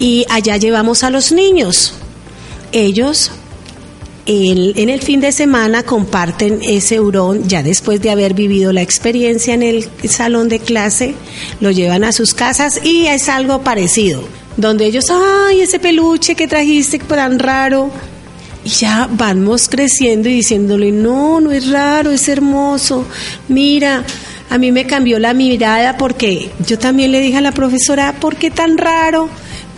y 0.01 0.27
allá 0.31 0.57
llevamos 0.57 1.05
a 1.05 1.11
los 1.11 1.31
niños. 1.31 1.95
Ellos 2.73 3.31
en 4.27 4.89
el 4.89 5.01
fin 5.01 5.21
de 5.21 5.31
semana 5.31 5.85
comparten 5.85 6.59
ese 6.61 6.99
hurón, 6.99 7.49
ya 7.49 7.63
después 7.63 8.03
de 8.03 8.11
haber 8.11 8.35
vivido 8.35 8.73
la 8.73 8.83
experiencia 8.83 9.55
en 9.55 9.63
el 9.63 9.89
salón 10.09 10.49
de 10.49 10.59
clase, 10.59 11.15
lo 11.61 11.71
llevan 11.71 12.03
a 12.03 12.11
sus 12.11 12.35
casas 12.35 12.81
y 12.85 13.07
es 13.07 13.29
algo 13.29 13.63
parecido, 13.63 14.25
donde 14.59 14.85
ellos, 14.85 15.07
ay, 15.11 15.63
ese 15.63 15.79
peluche 15.79 16.35
que 16.35 16.47
trajiste 16.47 16.99
tan 16.99 17.39
raro, 17.39 17.91
y 18.65 18.69
ya 18.69 19.09
vamos 19.11 19.69
creciendo 19.71 20.29
y 20.29 20.35
diciéndole, 20.35 20.93
no, 20.93 21.41
no 21.41 21.53
es 21.53 21.71
raro, 21.71 22.11
es 22.11 22.29
hermoso, 22.29 23.07
mira, 23.49 24.05
a 24.51 24.59
mí 24.59 24.73
me 24.73 24.87
cambió 24.87 25.19
la 25.19 25.33
mirada 25.33 25.97
porque 25.97 26.51
yo 26.67 26.79
también 26.79 27.13
le 27.13 27.21
dije 27.21 27.39
a 27.39 27.41
la 27.41 27.53
profesora, 27.53 28.15
¿por 28.19 28.37
qué 28.37 28.51
tan 28.51 28.77
raro? 28.77 29.29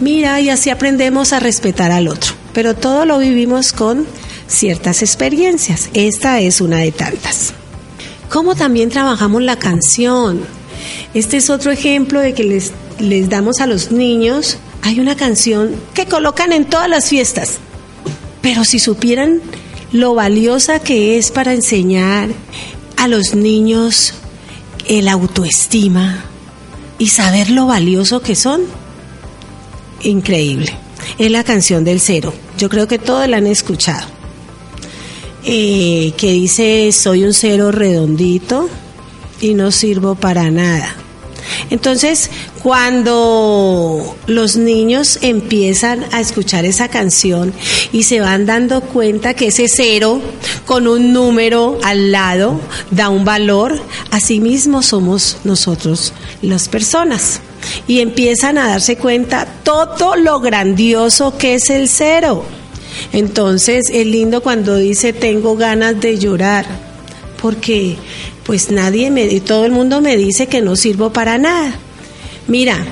Mira, 0.01 0.40
y 0.40 0.49
así 0.49 0.71
aprendemos 0.71 1.33
a 1.33 1.40
respetar 1.40 1.90
al 1.90 2.09
otro. 2.09 2.33
Pero 2.53 2.75
todo 2.75 3.05
lo 3.05 3.19
vivimos 3.19 3.73
con 3.73 4.07
ciertas 4.47 5.03
experiencias. 5.03 5.90
Esta 5.93 6.40
es 6.40 6.61
una 6.61 6.79
de 6.79 6.93
tantas. 6.93 7.53
¿Cómo 8.29 8.55
también 8.55 8.90
trabajamos 8.90 9.43
la 9.43 9.57
canción? 9.57 10.40
Este 11.14 11.37
es 11.37 11.51
otro 11.51 11.71
ejemplo 11.71 12.21
de 12.21 12.33
que 12.33 12.45
les, 12.45 12.73
les 12.99 13.29
damos 13.29 13.61
a 13.61 13.66
los 13.66 13.90
niños. 13.90 14.57
Hay 14.83 15.01
una 15.01 15.16
canción 15.16 15.75
que 15.95 16.07
colocan 16.07 16.53
en 16.53 16.64
todas 16.64 16.88
las 16.88 17.09
fiestas. 17.09 17.59
Pero 18.43 18.64
si 18.64 18.79
supieran 18.79 19.40
lo 19.93 20.14
valiosa 20.14 20.79
que 20.79 21.19
es 21.19 21.31
para 21.31 21.53
enseñar 21.53 22.31
a 22.97 23.09
los 23.09 23.35
niños 23.35 24.14
el 24.87 25.09
autoestima 25.09 26.25
y 26.99 27.09
saber 27.09 27.51
lo 27.51 27.66
valioso 27.66 28.21
que 28.21 28.35
son, 28.35 28.62
increíble. 30.03 30.75
Es 31.19 31.31
la 31.31 31.45
canción 31.45 31.85
del 31.85 32.01
cero. 32.01 32.33
Yo 32.59 32.69
creo 32.69 32.87
que 32.87 32.99
todos 32.99 33.29
la 33.29 33.38
han 33.38 33.47
escuchado. 33.47 34.07
Eh, 35.45 36.12
que 36.19 36.33
dice 36.33 36.93
soy 36.93 37.25
un 37.25 37.33
cero 37.33 37.73
redondito 37.73 38.69
y 39.40 39.55
no 39.55 39.71
sirvo 39.71 40.14
para 40.14 40.51
nada. 40.51 40.95
Entonces, 41.70 42.31
cuando 42.62 44.16
los 44.26 44.57
niños 44.57 45.18
empiezan 45.22 46.05
a 46.12 46.20
escuchar 46.20 46.64
esa 46.64 46.88
canción 46.88 47.53
y 47.92 48.05
se 48.05 48.20
van 48.20 48.46
dando 48.46 48.81
cuenta 48.81 49.35
que 49.35 49.48
ese 49.48 49.66
cero 49.68 50.20
con 50.66 50.87
un 50.87 51.12
número 51.12 51.79
al 51.83 52.12
lado 52.12 52.61
da 52.90 53.09
un 53.09 53.24
valor, 53.24 53.81
así 54.11 54.40
mismo 54.40 54.83
somos 54.83 55.38
nosotros 55.44 56.12
las 56.42 56.68
personas. 56.68 57.40
Y 57.87 58.00
empiezan 58.00 58.57
a 58.59 58.68
darse 58.68 58.96
cuenta 58.96 59.46
todo 59.64 60.16
lo 60.16 60.40
grandioso 60.40 61.37
que 61.37 61.55
es 61.55 61.68
el 61.70 61.88
cero 61.88 62.44
entonces 63.12 63.90
es 63.90 64.07
lindo 64.07 64.40
cuando 64.42 64.76
dice 64.76 65.12
tengo 65.12 65.57
ganas 65.57 66.00
de 66.00 66.18
llorar, 66.18 66.66
porque 67.40 67.96
pues 68.44 68.70
nadie 68.70 69.11
me, 69.11 69.40
todo 69.40 69.64
el 69.64 69.72
mundo 69.72 70.00
me 70.00 70.16
dice 70.16 70.46
que 70.46 70.61
no 70.61 70.76
sirvo 70.76 71.12
para 71.12 71.38
nada. 71.38 71.74
Mira, 72.46 72.85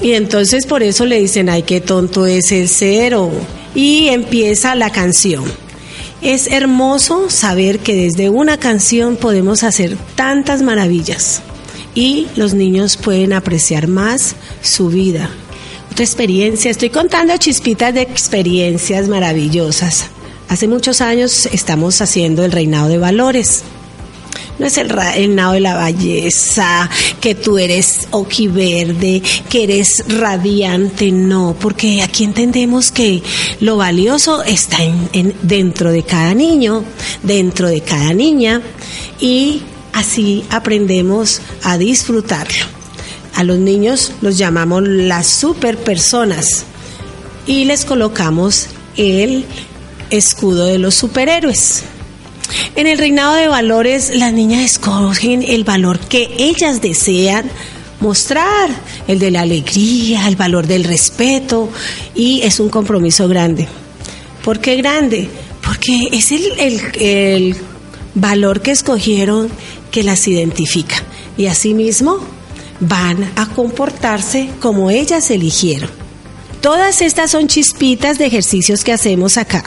y 0.00 0.12
entonces 0.12 0.66
por 0.66 0.82
eso 0.82 1.06
le 1.06 1.18
dicen, 1.20 1.48
ay, 1.48 1.62
qué 1.62 1.80
tonto 1.80 2.26
es 2.26 2.52
el 2.52 2.68
cero. 2.68 3.30
Y 3.74 4.08
empieza 4.08 4.74
la 4.74 4.90
canción. 4.90 5.44
Es 6.22 6.46
hermoso 6.48 7.30
saber 7.30 7.78
que 7.78 7.94
desde 7.94 8.30
una 8.30 8.58
canción 8.58 9.16
podemos 9.16 9.62
hacer 9.62 9.96
tantas 10.14 10.62
maravillas 10.62 11.42
y 11.94 12.26
los 12.36 12.54
niños 12.54 12.96
pueden 12.96 13.32
apreciar 13.32 13.86
más 13.86 14.34
su 14.62 14.88
vida, 14.88 15.30
experiencia. 16.02 16.70
Estoy 16.70 16.90
contando 16.90 17.36
chispitas 17.38 17.94
de 17.94 18.02
experiencias 18.02 19.08
maravillosas. 19.08 20.06
Hace 20.48 20.68
muchos 20.68 21.00
años 21.00 21.46
estamos 21.46 22.00
haciendo 22.00 22.44
el 22.44 22.52
reinado 22.52 22.88
de 22.88 22.98
valores. 22.98 23.62
No 24.58 24.66
es 24.66 24.78
el 24.78 24.88
reinado 24.88 25.52
de 25.52 25.60
la 25.60 25.76
belleza, 25.76 26.88
que 27.20 27.34
tú 27.34 27.58
eres 27.58 28.08
verde, 28.50 29.22
que 29.50 29.64
eres 29.64 30.04
radiante, 30.08 31.12
no, 31.12 31.54
porque 31.60 32.02
aquí 32.02 32.24
entendemos 32.24 32.90
que 32.90 33.22
lo 33.60 33.76
valioso 33.76 34.42
está 34.42 34.78
en, 34.82 35.34
dentro 35.42 35.92
de 35.92 36.02
cada 36.04 36.32
niño, 36.34 36.84
dentro 37.22 37.68
de 37.68 37.82
cada 37.82 38.14
niña, 38.14 38.62
y 39.20 39.62
así 39.92 40.44
aprendemos 40.50 41.42
a 41.62 41.76
disfrutarlo. 41.76 42.64
A 43.34 43.44
los 43.44 43.58
niños 43.58 44.12
los 44.22 44.38
llamamos 44.38 44.82
las 44.86 45.26
super 45.26 45.76
personas 45.76 46.64
y 47.46 47.64
les 47.66 47.84
colocamos 47.84 48.68
el 48.96 49.44
escudo 50.10 50.64
de 50.64 50.78
los 50.78 50.94
superhéroes. 50.94 51.84
En 52.74 52.86
el 52.86 52.98
reinado 52.98 53.34
de 53.34 53.48
valores, 53.48 54.14
las 54.14 54.32
niñas 54.32 54.62
escogen 54.62 55.42
el 55.42 55.64
valor 55.64 55.98
que 55.98 56.28
ellas 56.38 56.80
desean 56.80 57.50
mostrar, 58.00 58.70
el 59.08 59.18
de 59.18 59.30
la 59.30 59.42
alegría, 59.42 60.28
el 60.28 60.36
valor 60.36 60.66
del 60.66 60.84
respeto, 60.84 61.70
y 62.14 62.42
es 62.42 62.60
un 62.60 62.68
compromiso 62.68 63.28
grande. 63.28 63.66
¿Por 64.44 64.60
qué 64.60 64.76
grande? 64.76 65.28
Porque 65.62 66.08
es 66.12 66.30
el, 66.32 66.80
el 67.00 67.56
valor 68.14 68.60
que 68.60 68.70
escogieron 68.70 69.48
que 69.90 70.02
las 70.02 70.28
identifica. 70.28 71.02
Y 71.36 71.46
asimismo 71.46 72.18
van 72.80 73.32
a 73.36 73.48
comportarse 73.48 74.50
como 74.60 74.90
ellas 74.90 75.30
eligieron. 75.30 76.05
Todas 76.66 77.00
estas 77.00 77.30
son 77.30 77.46
chispitas 77.46 78.18
de 78.18 78.26
ejercicios 78.26 78.82
que 78.82 78.92
hacemos 78.92 79.36
acá. 79.36 79.62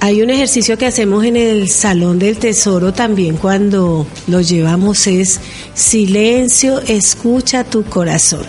Hay 0.00 0.20
un 0.20 0.28
ejercicio 0.28 0.76
que 0.76 0.84
hacemos 0.84 1.24
en 1.24 1.36
el 1.36 1.70
Salón 1.70 2.18
del 2.18 2.36
Tesoro 2.36 2.92
también 2.92 3.38
cuando 3.38 4.06
lo 4.26 4.42
llevamos 4.42 5.06
es 5.06 5.40
silencio, 5.72 6.82
escucha 6.86 7.64
tu 7.64 7.84
corazón. 7.84 8.44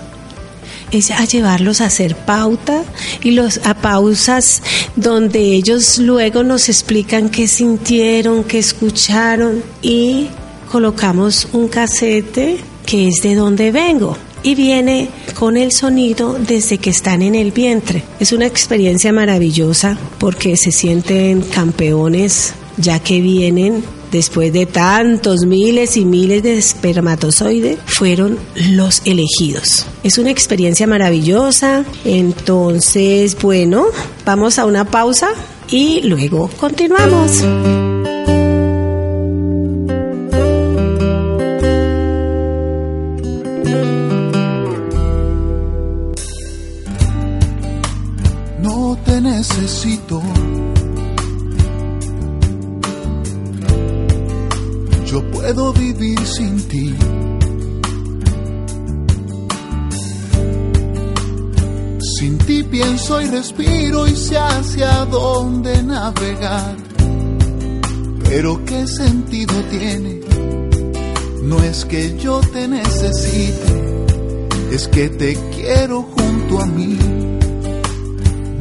Es 0.92 1.12
a 1.12 1.24
llevarlos 1.24 1.80
a 1.80 1.86
hacer 1.86 2.18
pauta 2.18 2.84
y 3.22 3.32
los 3.32 3.66
a 3.66 3.74
pausas 3.74 4.62
donde 4.98 5.40
ellos 5.40 5.98
luego 5.98 6.44
nos 6.44 6.68
explican 6.68 7.30
qué 7.30 7.48
sintieron, 7.48 8.44
qué 8.44 8.60
escucharon 8.60 9.64
y 9.82 10.28
colocamos 10.70 11.48
un 11.54 11.70
casete 11.70 12.58
que 12.86 13.08
es 13.08 13.22
de 13.24 13.36
donde 13.36 13.72
vengo 13.72 14.18
y 14.44 14.56
viene 14.56 15.10
con 15.34 15.58
el 15.58 15.72
sonido 15.72 16.38
desde 16.40 16.78
que 16.78 16.90
están 16.90 17.22
en 17.22 17.36
el 17.36 17.52
vientre. 17.52 18.04
Es 18.20 18.32
una 18.34 18.46
experiencia 18.46 19.12
maravillosa 19.12 19.98
porque 20.20 20.58
se 20.58 20.72
sienten 20.72 21.42
campeones 21.42 22.54
ya 22.78 23.00
que 23.00 23.22
vienen 23.22 23.84
después 24.12 24.54
de 24.54 24.68
tantos 24.68 25.46
miles 25.46 25.98
y 25.98 26.06
miles 26.06 26.44
de 26.44 26.58
espermatozoides, 26.58 27.80
fueron 27.86 28.38
los 28.70 29.02
elegidos. 29.06 29.88
Es 30.04 30.18
una 30.20 30.30
experiencia 30.30 30.86
maravillosa. 30.86 31.84
Entonces, 32.06 33.36
bueno, 33.42 33.86
vamos 34.24 34.60
a 34.60 34.66
una 34.66 34.86
pausa 34.86 35.30
y 35.70 36.02
luego 36.02 36.50
continuamos. 36.60 37.44
Respiro 63.32 64.08
y 64.08 64.16
sé 64.16 64.38
hacia 64.38 65.06
dónde 65.06 65.84
navegar. 65.84 66.76
Pero 68.24 68.66
qué 68.66 68.88
sentido 68.88 69.54
tiene, 69.70 70.22
no 71.44 71.62
es 71.62 71.86
que 71.86 72.18
yo 72.18 72.42
te 72.52 72.68
necesite, 72.68 74.06
es 74.72 74.88
que 74.88 75.10
te 75.10 75.38
quiero 75.56 76.02
junto 76.02 76.60
a 76.60 76.66
mí. 76.66 76.98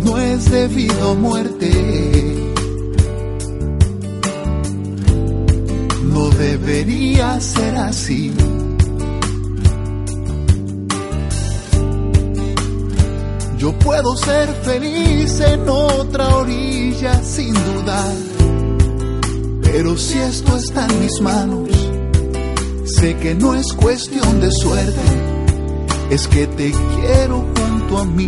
No 0.04 0.18
es 0.18 0.50
debido 0.50 1.12
a 1.12 1.14
muerte, 1.14 1.70
todo 6.12 6.30
debería 6.30 7.40
ser 7.40 7.76
así. 7.76 8.32
Yo 13.62 13.70
puedo 13.78 14.16
ser 14.16 14.48
feliz 14.64 15.38
en 15.38 15.68
otra 15.68 16.36
orilla 16.38 17.22
sin 17.22 17.54
dudar, 17.54 18.12
pero 19.62 19.96
si 19.96 20.18
esto 20.18 20.56
está 20.56 20.84
en 20.86 20.98
mis 20.98 21.20
manos, 21.20 21.68
sé 22.86 23.16
que 23.18 23.36
no 23.36 23.54
es 23.54 23.72
cuestión 23.74 24.40
de 24.40 24.50
suerte, 24.50 25.00
es 26.10 26.26
que 26.26 26.48
te 26.48 26.72
quiero 26.72 27.46
junto 27.56 27.98
a 27.98 28.04
mí. 28.04 28.26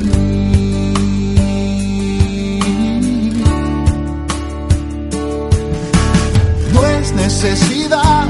No 6.73 6.87
es 6.87 7.13
necesidad, 7.13 8.29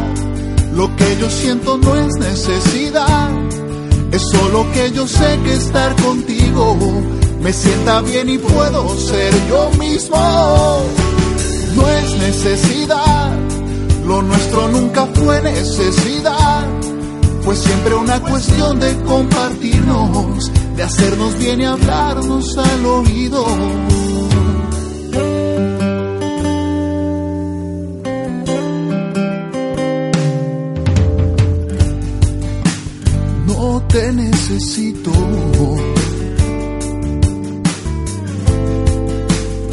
lo 0.74 0.96
que 0.96 1.18
yo 1.20 1.28
siento 1.28 1.76
no 1.76 1.96
es 1.96 2.14
necesidad, 2.18 3.30
es 4.14 4.22
solo 4.30 4.70
que 4.72 4.92
yo 4.92 5.06
sé 5.08 5.38
que 5.44 5.54
estar 5.54 5.94
contigo 6.02 6.76
me 7.40 7.52
sienta 7.52 8.00
bien 8.00 8.28
y 8.28 8.38
puedo 8.38 8.96
ser 8.96 9.34
yo 9.48 9.70
mismo. 9.78 10.16
No 11.74 11.88
es 11.88 12.16
necesidad, 12.18 13.32
lo 14.06 14.22
nuestro 14.22 14.68
nunca 14.68 15.06
fue 15.06 15.42
necesidad, 15.42 16.66
fue 17.42 17.56
siempre 17.56 17.94
una 17.94 18.20
cuestión 18.20 18.78
de 18.78 18.96
compartirnos, 19.02 20.50
de 20.76 20.82
hacernos 20.82 21.36
bien 21.38 21.60
y 21.60 21.64
hablarnos 21.64 22.56
al 22.56 22.86
oído. 22.86 23.44
Necesito. 34.54 35.10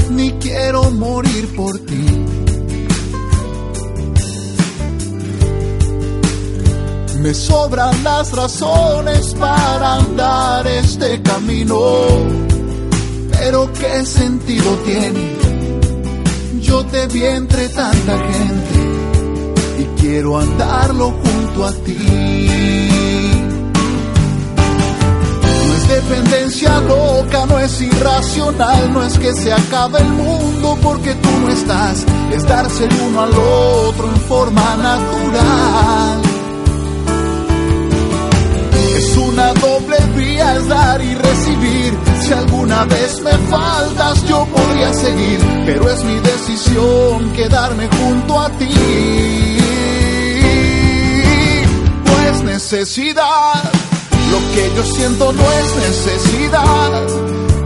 Ni 0.10 0.32
quiero 0.34 0.92
morir 0.92 1.56
por 1.56 1.78
ti. 1.80 2.06
Me 7.20 7.34
sobran 7.34 8.04
las 8.04 8.32
razones 8.32 9.36
para 9.36 9.96
andar 9.98 10.66
este 10.68 11.22
camino. 11.22 11.80
Pero 13.32 13.72
qué 13.74 14.06
sentido 14.06 14.76
tiene. 14.86 15.38
Yo 16.62 16.86
te 16.86 17.08
vi 17.08 17.24
entre 17.26 17.68
tanta 17.70 18.18
gente 18.18 18.80
y 19.80 20.02
quiero 20.02 20.40
andarlo 20.40 21.14
junto 21.24 21.66
a 21.66 21.72
ti. 21.72 22.91
Dependencia 25.92 26.80
loca, 26.82 27.46
no 27.46 27.60
es 27.60 27.82
irracional, 27.82 28.94
no 28.94 29.04
es 29.04 29.18
que 29.20 29.34
se 29.34 29.52
acabe 29.52 30.00
el 30.00 30.10
mundo 30.10 30.78
porque 30.82 31.14
tú 31.16 31.30
no 31.42 31.50
estás, 31.50 32.06
es 32.32 32.44
darse 32.48 32.86
el 32.86 32.94
uno 33.08 33.22
al 33.22 33.34
otro 33.34 34.08
en 34.08 34.22
forma 34.22 34.76
natural. 34.78 36.22
Es 38.96 39.18
una 39.18 39.54
doble 39.54 39.98
vía, 40.16 40.56
es 40.56 40.68
dar 40.68 41.02
y 41.02 41.16
recibir. 41.16 41.98
Si 42.22 42.34
alguna 42.34 42.86
vez 42.86 43.22
me 43.22 43.32
faltas, 43.50 44.24
yo 44.28 44.46
podría 44.46 44.94
seguir, 44.94 45.40
pero 45.66 45.90
es 45.90 46.04
mi 46.04 46.20
decisión 46.20 47.32
quedarme 47.34 47.88
junto 47.88 48.40
a 48.40 48.50
ti. 48.52 48.70
No 52.06 52.30
es 52.30 52.44
necesidad, 52.44 53.81
lo 54.32 54.40
que 54.54 54.72
yo 54.76 54.84
siento 54.84 55.34
no 55.34 55.52
es 55.52 55.76
necesidad, 55.76 57.04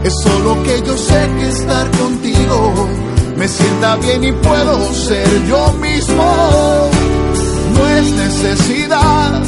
es 0.04 0.14
solo 0.22 0.62
que 0.64 0.82
yo 0.86 0.96
sé 0.96 1.30
que 1.38 1.48
estar 1.48 1.90
contigo 1.92 2.88
me 3.36 3.48
sienta 3.48 3.96
bien 3.96 4.24
y 4.24 4.32
puedo 4.32 4.94
ser 4.94 5.46
yo 5.46 5.72
mismo. 5.74 6.90
No 7.74 7.88
es 7.88 8.12
necesidad, 8.12 9.42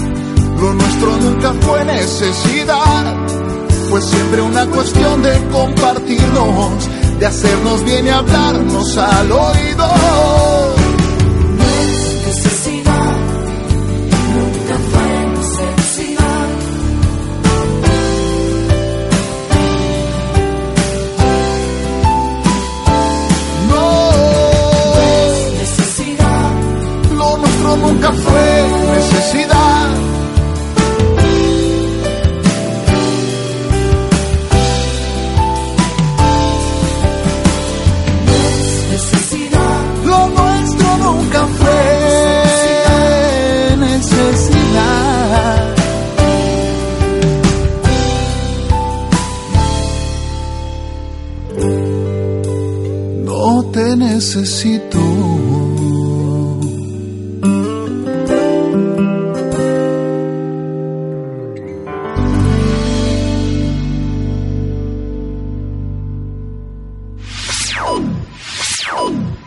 lo 0.60 0.74
nuestro 0.74 1.16
nunca 1.16 1.52
fue 1.62 1.84
necesidad, 1.84 3.16
fue 3.88 4.02
siempre 4.02 4.42
una 4.42 4.66
cuestión 4.66 5.22
de 5.22 5.32
compartirnos, 5.50 6.88
de 7.18 7.26
hacernos 7.26 7.84
bien 7.84 8.06
y 8.06 8.10
hablarnos 8.10 8.98
al 8.98 9.32
oído. 9.32 10.67
Necesito. 53.98 54.98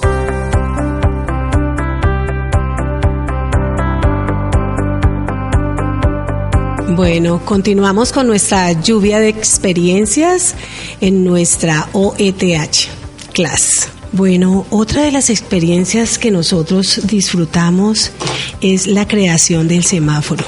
Bueno, 6.90 7.44
continuamos 7.44 8.12
con 8.12 8.26
nuestra 8.26 8.70
lluvia 8.72 9.18
de 9.18 9.28
experiencias 9.28 10.54
en 11.00 11.24
nuestra 11.24 11.88
OETH 11.92 12.88
class. 13.32 13.88
Bueno, 14.12 14.66
otra 14.70 15.02
de 15.02 15.10
las 15.10 15.30
experiencias 15.30 16.18
que 16.18 16.30
nosotros 16.30 17.00
disfrutamos 17.04 18.12
es 18.60 18.86
la 18.86 19.08
creación 19.08 19.66
del 19.66 19.84
semáforo. 19.84 20.44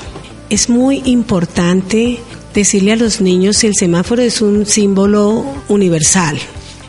Es 0.50 0.68
muy 0.68 1.02
importante 1.06 2.20
decirle 2.54 2.92
a 2.92 2.96
los 2.96 3.20
niños 3.20 3.56
si 3.56 3.66
el 3.66 3.74
semáforo 3.74 4.22
es 4.22 4.40
un 4.40 4.66
símbolo 4.66 5.44
universal, 5.68 6.38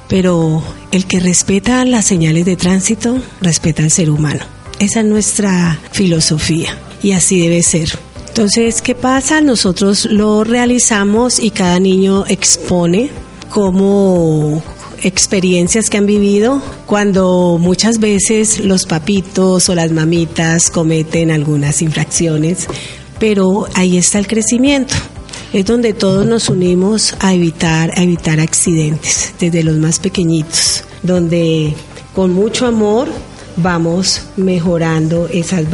pero 0.07 0.61
el 0.91 1.05
que 1.05 1.19
respeta 1.19 1.83
las 1.85 2.05
señales 2.05 2.45
de 2.45 2.57
tránsito 2.57 3.17
respeta 3.41 3.81
al 3.81 3.91
ser 3.91 4.11
humano. 4.11 4.45
Esa 4.79 4.99
es 4.99 5.05
nuestra 5.05 5.79
filosofía 5.93 6.77
y 7.01 7.13
así 7.13 7.39
debe 7.39 7.63
ser. 7.63 8.06
Entonces, 8.37 8.83
¿qué 8.83 8.93
pasa? 8.93 9.41
Nosotros 9.41 10.05
lo 10.05 10.43
realizamos 10.43 11.39
y 11.39 11.49
cada 11.49 11.79
niño 11.79 12.23
expone 12.27 13.09
como 13.49 14.61
experiencias 15.01 15.89
que 15.89 15.97
han 15.97 16.05
vivido 16.05 16.61
cuando 16.85 17.57
muchas 17.59 17.97
veces 17.97 18.59
los 18.63 18.85
papitos 18.85 19.69
o 19.69 19.73
las 19.73 19.91
mamitas 19.91 20.69
cometen 20.69 21.31
algunas 21.31 21.81
infracciones, 21.81 22.67
pero 23.19 23.65
ahí 23.73 23.97
está 23.97 24.19
el 24.19 24.27
crecimiento. 24.27 24.93
Es 25.51 25.65
donde 25.65 25.93
todos 25.93 26.27
nos 26.27 26.47
unimos 26.47 27.15
a 27.19 27.33
evitar, 27.33 27.89
a 27.97 28.03
evitar 28.03 28.39
accidentes, 28.39 29.33
desde 29.39 29.63
los 29.63 29.77
más 29.77 29.97
pequeñitos, 29.97 30.83
donde 31.01 31.73
con 32.13 32.33
mucho 32.33 32.67
amor 32.67 33.09
vamos 33.55 34.21
mejorando 34.35 35.27
esas 35.27 35.65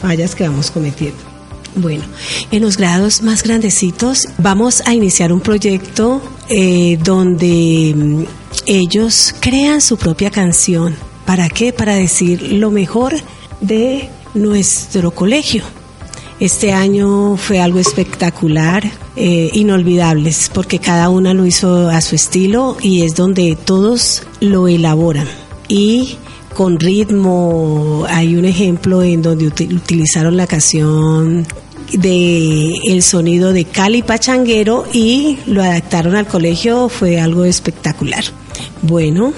fallas 0.00 0.36
que 0.36 0.44
vamos 0.44 0.70
cometiendo. 0.70 1.31
Bueno, 1.74 2.04
en 2.50 2.62
los 2.62 2.76
grados 2.76 3.22
más 3.22 3.42
grandecitos 3.42 4.28
vamos 4.38 4.82
a 4.84 4.94
iniciar 4.94 5.32
un 5.32 5.40
proyecto 5.40 6.20
eh, 6.48 6.98
donde 7.02 7.94
mm, 7.96 8.24
ellos 8.66 9.34
crean 9.40 9.80
su 9.80 9.96
propia 9.96 10.30
canción. 10.30 10.94
¿Para 11.24 11.48
qué? 11.48 11.72
Para 11.72 11.94
decir 11.94 12.52
lo 12.52 12.70
mejor 12.70 13.14
de 13.60 14.10
nuestro 14.34 15.12
colegio. 15.12 15.64
Este 16.40 16.72
año 16.72 17.36
fue 17.36 17.60
algo 17.60 17.78
espectacular, 17.78 18.84
eh, 19.16 19.50
inolvidables, 19.54 20.50
porque 20.52 20.78
cada 20.78 21.08
una 21.08 21.32
lo 21.32 21.46
hizo 21.46 21.88
a 21.88 22.00
su 22.00 22.16
estilo 22.16 22.76
y 22.82 23.02
es 23.02 23.14
donde 23.14 23.56
todos 23.56 24.24
lo 24.40 24.68
elaboran. 24.68 25.28
Y 25.68 26.16
con 26.54 26.78
ritmo, 26.80 28.04
hay 28.08 28.36
un 28.36 28.44
ejemplo 28.44 29.02
en 29.02 29.22
donde 29.22 29.46
uti- 29.46 29.72
utilizaron 29.74 30.36
la 30.36 30.46
canción 30.46 31.46
de 31.92 32.72
el 32.88 33.02
sonido 33.02 33.52
de 33.52 33.64
Cali 33.64 34.02
Pachanguero 34.02 34.86
y 34.92 35.38
lo 35.46 35.62
adaptaron 35.62 36.14
al 36.16 36.26
colegio, 36.26 36.88
fue 36.88 37.20
algo 37.20 37.44
espectacular. 37.44 38.24
Bueno, 38.82 39.32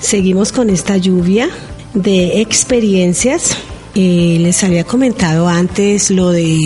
seguimos 0.00 0.52
con 0.52 0.70
esta 0.70 0.96
lluvia 0.96 1.48
de 1.94 2.40
experiencias. 2.40 3.56
Eh, 3.94 4.38
les 4.40 4.62
había 4.64 4.84
comentado 4.84 5.48
antes 5.48 6.10
lo 6.10 6.30
de 6.30 6.58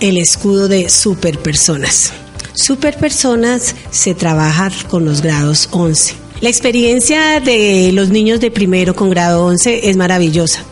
el 0.00 0.16
escudo 0.18 0.68
de 0.68 0.88
superpersonas. 0.88 2.12
Superpersonas 2.54 3.74
se 3.90 4.14
trabaja 4.14 4.70
con 4.88 5.04
los 5.04 5.20
grados 5.22 5.68
11. 5.72 6.14
La 6.40 6.50
experiencia 6.50 7.40
de 7.40 7.92
los 7.94 8.10
niños 8.10 8.40
de 8.40 8.50
primero 8.50 8.94
con 8.94 9.08
grado 9.08 9.46
11 9.46 9.88
es 9.88 9.96
maravillosa. 9.96 10.64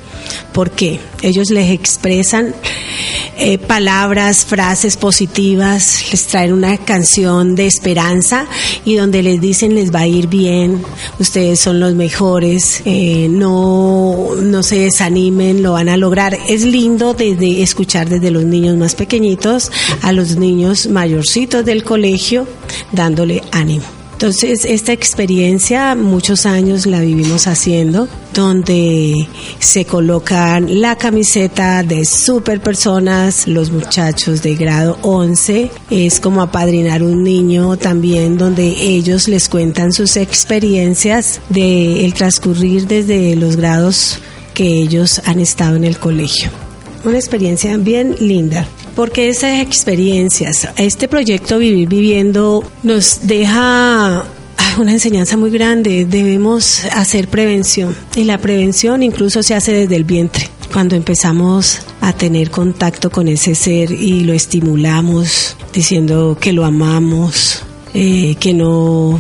porque 0.53 1.01
Ellos 1.23 1.51
les 1.51 1.71
expresan 1.71 2.55
eh, 3.37 3.59
palabras, 3.59 4.45
frases 4.45 4.97
positivas, 4.97 6.05
les 6.11 6.27
traen 6.27 6.53
una 6.53 6.77
canción 6.77 7.57
de 7.57 7.67
esperanza 7.67 8.47
y 8.85 8.95
donde 8.95 9.23
les 9.23 9.41
dicen 9.41 9.75
les 9.75 9.93
va 9.93 10.01
a 10.01 10.07
ir 10.07 10.29
bien, 10.29 10.83
ustedes 11.19 11.61
son 11.61 11.81
los 11.81 11.95
mejores, 11.95 12.83
eh, 12.85 13.27
no, 13.31 14.29
no 14.41 14.63
se 14.63 14.79
desanimen, 14.79 15.63
lo 15.63 15.73
van 15.73 15.89
a 15.89 15.97
lograr. 15.97 16.39
Es 16.49 16.63
lindo 16.65 17.15
desde 17.15 17.63
escuchar 17.63 18.09
desde 18.09 18.31
los 18.31 18.45
niños 18.45 18.77
más 18.77 18.95
pequeñitos 18.95 19.73
a 20.03 20.13
los 20.13 20.37
niños 20.37 20.87
mayorcitos 20.87 21.65
del 21.65 21.85
colegio 21.85 22.47
dándole 22.93 23.43
ánimo. 23.51 23.94
Entonces, 24.25 24.65
esta 24.65 24.95
experiencia 24.95 25.95
muchos 25.95 26.47
años 26.47 26.87
la 26.87 27.01
vivimos 27.01 27.47
haciendo, 27.47 28.09
donde 28.33 29.29
se 29.59 29.85
colocan 29.85 30.81
la 30.81 30.97
camiseta 30.97 31.83
de 31.83 32.07
super 32.07 32.63
personas, 32.63 33.47
los 33.47 33.71
muchachos 33.71 34.41
de 34.41 34.55
grado 34.55 34.97
11, 35.03 35.71
es 35.91 36.21
como 36.21 36.41
apadrinar 36.41 37.03
un 37.03 37.23
niño 37.23 37.77
también, 37.77 38.39
donde 38.39 38.65
ellos 38.67 39.29
les 39.29 39.51
cuentan 39.51 39.93
sus 39.93 40.17
experiencias 40.17 41.43
de 41.51 42.07
el 42.07 42.15
transcurrir 42.15 42.87
desde 42.87 43.37
los 43.37 43.57
grados 43.57 44.21
que 44.55 44.65
ellos 44.65 45.21
han 45.27 45.39
estado 45.39 45.77
en 45.77 45.85
el 45.85 45.99
colegio. 45.99 46.49
Una 47.05 47.19
experiencia 47.19 47.77
bien 47.77 48.17
linda 48.21 48.67
porque 48.95 49.29
esas 49.29 49.61
experiencias, 49.61 50.69
este 50.77 51.09
proyecto 51.09 51.59
Vivir 51.59 51.89
Viviendo 51.89 52.65
nos 52.83 53.27
deja 53.27 54.21
ay, 54.21 54.75
una 54.79 54.93
enseñanza 54.93 55.37
muy 55.37 55.51
grande. 55.51 56.05
Debemos 56.05 56.85
hacer 56.93 57.29
prevención 57.29 57.95
y 58.15 58.25
la 58.25 58.39
prevención 58.39 59.03
incluso 59.03 59.43
se 59.43 59.55
hace 59.55 59.73
desde 59.73 59.97
el 59.97 60.05
vientre. 60.05 60.49
Cuando 60.73 60.97
empezamos 60.97 61.81
a 62.01 62.13
tener 62.13 62.51
contacto 62.51 63.11
con 63.11 63.29
ese 63.29 63.55
ser 63.55 63.91
y 63.93 64.21
lo 64.21 64.33
estimulamos 64.33 65.57
diciendo 65.73 66.37
que 66.41 66.53
lo 66.53 66.65
amamos, 66.65 67.63
eh, 67.95 68.35
que 68.41 68.55
no 68.55 69.19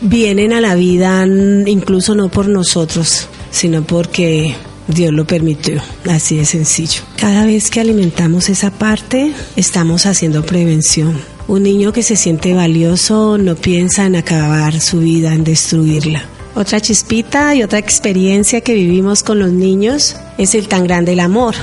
vienen 0.00 0.52
a 0.52 0.60
la 0.60 0.74
vida 0.74 1.24
incluso 1.26 2.14
no 2.14 2.28
por 2.28 2.48
nosotros, 2.48 3.28
sino 3.50 3.82
porque 3.82 4.54
Dios 4.88 5.12
lo 5.12 5.24
permitió, 5.26 5.80
así 6.10 6.36
de 6.36 6.44
sencillo. 6.44 7.02
Cada 7.16 7.46
vez 7.46 7.70
que 7.70 7.80
alimentamos 7.80 8.48
esa 8.48 8.70
parte, 8.70 9.32
estamos 9.56 10.06
haciendo 10.06 10.44
prevención. 10.44 11.20
Un 11.48 11.62
niño 11.62 11.92
que 11.92 12.02
se 12.02 12.16
siente 12.16 12.54
valioso 12.54 13.38
no 13.38 13.54
piensa 13.56 14.06
en 14.06 14.16
acabar 14.16 14.80
su 14.80 15.00
vida, 15.00 15.34
en 15.34 15.44
destruirla. 15.44 16.24
Otra 16.54 16.80
chispita 16.80 17.54
y 17.54 17.62
otra 17.62 17.78
experiencia 17.78 18.60
que 18.60 18.74
vivimos 18.74 19.22
con 19.22 19.38
los 19.38 19.52
niños 19.52 20.16
es 20.36 20.54
el 20.54 20.68
tan 20.68 20.84
grande 20.84 21.12
el 21.12 21.20
amor. 21.20 21.54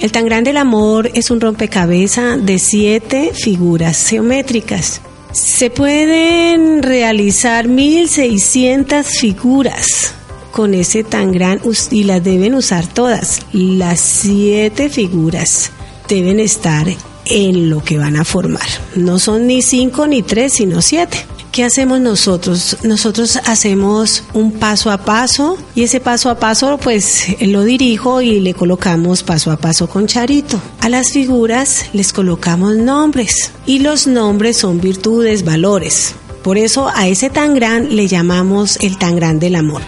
El 0.00 0.10
tan 0.10 0.24
grande 0.24 0.50
el 0.50 0.56
amor 0.56 1.10
es 1.14 1.30
un 1.30 1.40
rompecabezas 1.40 2.44
de 2.44 2.58
siete 2.58 3.32
figuras 3.34 4.08
geométricas. 4.08 5.00
Se 5.30 5.70
pueden 5.70 6.82
realizar 6.82 7.68
1600 7.68 9.06
figuras 9.06 10.14
con 10.52 10.74
ese 10.74 11.02
tan 11.02 11.32
gran 11.32 11.60
y 11.90 12.04
las 12.04 12.22
deben 12.22 12.54
usar 12.54 12.86
todas. 12.86 13.40
Las 13.52 13.98
siete 13.98 14.88
figuras 14.88 15.70
deben 16.08 16.38
estar 16.38 16.86
en 17.24 17.70
lo 17.70 17.82
que 17.82 17.98
van 17.98 18.16
a 18.16 18.24
formar. 18.24 18.66
No 18.94 19.18
son 19.18 19.46
ni 19.46 19.62
cinco 19.62 20.06
ni 20.06 20.22
tres, 20.22 20.54
sino 20.54 20.82
siete. 20.82 21.26
¿Qué 21.50 21.64
hacemos 21.64 22.00
nosotros? 22.00 22.78
Nosotros 22.82 23.38
hacemos 23.44 24.24
un 24.32 24.52
paso 24.52 24.90
a 24.90 25.04
paso 25.04 25.58
y 25.74 25.82
ese 25.82 26.00
paso 26.00 26.30
a 26.30 26.38
paso 26.38 26.78
pues 26.82 27.26
lo 27.42 27.62
dirijo 27.62 28.22
y 28.22 28.40
le 28.40 28.54
colocamos 28.54 29.22
paso 29.22 29.50
a 29.50 29.58
paso 29.58 29.86
con 29.86 30.06
charito. 30.06 30.58
A 30.80 30.88
las 30.88 31.10
figuras 31.10 31.86
les 31.92 32.14
colocamos 32.14 32.76
nombres 32.76 33.52
y 33.66 33.80
los 33.80 34.06
nombres 34.06 34.56
son 34.56 34.80
virtudes, 34.80 35.44
valores. 35.44 36.14
Por 36.42 36.56
eso 36.56 36.90
a 36.94 37.06
ese 37.06 37.28
tan 37.28 37.54
gran 37.54 37.94
le 37.94 38.08
llamamos 38.08 38.78
el 38.80 38.96
tan 38.96 39.16
gran 39.16 39.38
del 39.38 39.56
amor 39.56 39.82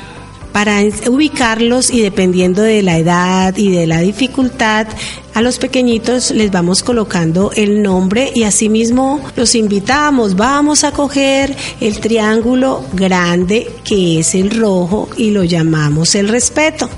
para 0.55 0.83
ubicarlos 1.11 1.91
y 1.91 2.01
dependiendo 2.01 2.63
de 2.63 2.81
la 2.85 2.97
edad 2.97 3.57
y 3.57 3.73
de 3.73 3.89
la 3.89 3.99
dificultad, 3.99 4.87
a 5.35 5.43
los 5.43 5.59
pequeñitos 5.59 6.31
les 6.31 6.53
vamos 6.53 6.85
colocando 6.85 7.51
el 7.57 7.83
nombre 7.83 8.31
y 8.33 8.45
asimismo 8.45 9.21
los 9.35 9.57
invitamos, 9.57 10.37
vamos 10.37 10.85
a 10.85 10.93
coger 10.93 11.57
el 11.81 11.99
triángulo 11.99 12.85
grande 12.93 13.69
que 13.83 14.21
es 14.21 14.37
el 14.37 14.53
rojo 14.53 15.09
y 15.17 15.33
lo 15.33 15.43
llamamos 15.43 16.15
el 16.15 16.29
respeto. 16.29 16.89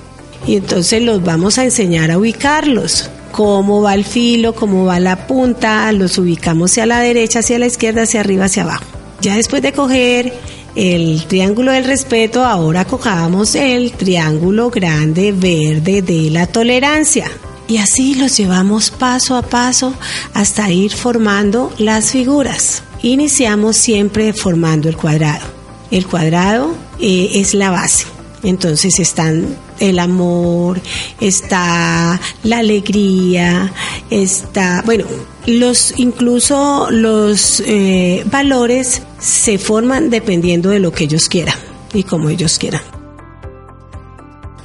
Y 0.47 0.57
entonces 0.57 1.01
los 1.01 1.25
vamos 1.25 1.57
a 1.57 1.64
enseñar 1.64 2.11
a 2.11 2.19
ubicarlos 2.19 3.09
cómo 3.33 3.81
va 3.81 3.95
el 3.95 4.05
filo, 4.05 4.55
cómo 4.55 4.85
va 4.85 5.01
la 5.01 5.27
punta, 5.27 5.90
los 5.92 6.19
ubicamos 6.19 6.73
hacia 6.73 6.85
la 6.85 7.01
derecha, 7.01 7.38
hacia 7.38 7.59
la 7.59 7.66
izquierda, 7.66 8.03
hacia 8.03 8.21
arriba, 8.21 8.45
hacia 8.45 8.64
abajo. 8.64 8.85
Ya 9.23 9.37
después 9.37 9.62
de 9.62 9.73
coger 9.73 10.35
el 10.77 11.25
triángulo 11.27 11.73
del 11.73 11.85
respeto, 11.85 12.45
ahora 12.45 12.85
cojamos 12.85 13.55
el 13.55 13.93
triángulo 13.93 14.71
grande 14.71 15.33
verde 15.33 16.03
de 16.03 16.31
la 16.31 16.47
tolerancia. 16.47 17.31
Y 17.67 17.79
así 17.79 18.15
los 18.15 18.37
llevamos 18.37 18.91
paso 18.91 19.37
a 19.37 19.43
paso 19.43 19.95
hasta 20.35 20.71
ir 20.71 20.93
formando 20.93 21.73
las 21.79 22.12
figuras. 22.12 22.83
Iniciamos 23.03 23.77
siempre 23.77 24.33
formando 24.35 24.89
el 24.89 24.97
cuadrado. 24.97 25.47
El 25.91 26.07
cuadrado 26.07 26.77
eh, 27.01 27.31
es 27.35 27.55
la 27.55 27.71
base. 27.71 28.07
Entonces 28.43 29.01
están 29.01 29.57
el 29.81 29.99
amor, 29.99 30.81
está 31.21 32.21
la 32.45 32.59
alegría, 32.59 33.73
está, 34.11 34.83
bueno, 34.85 35.07
los 35.47 35.95
incluso 35.97 36.89
los 36.91 37.62
eh, 37.67 38.25
valores 38.31 39.03
se 39.18 39.59
forman 39.59 40.11
dependiendo 40.11 40.70
de 40.70 40.81
lo 40.81 40.92
que 40.92 41.05
ellos 41.05 41.29
quieran 41.29 41.57
y 41.92 42.02
como 42.02 42.29
ellos 42.29 42.59
quieran. 42.59 42.83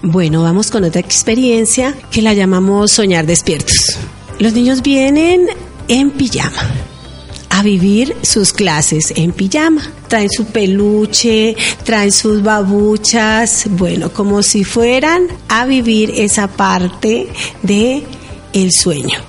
Bueno, 0.04 0.42
vamos 0.42 0.72
con 0.72 0.84
otra 0.84 1.00
experiencia 1.00 1.96
que 2.10 2.22
la 2.22 2.34
llamamos 2.34 2.92
soñar 2.92 3.26
despiertos. 3.28 4.00
Los 4.40 4.54
niños 4.54 4.82
vienen 4.82 5.48
en 5.88 6.10
pijama 6.10 6.60
a 7.50 7.62
vivir 7.62 8.16
sus 8.24 8.52
clases 8.52 9.14
en 9.16 9.32
pijama. 9.32 9.84
Traen 10.08 10.30
su 10.32 10.46
peluche, 10.46 11.56
traen 11.84 12.12
sus 12.12 12.42
babuchas, 12.42 13.66
bueno, 13.70 14.12
como 14.12 14.42
si 14.42 14.64
fueran 14.64 15.28
a 15.48 15.66
vivir 15.66 16.12
esa 16.16 16.48
parte 16.48 17.28
de 17.62 18.04
el 18.54 18.72
sueño. 18.72 19.20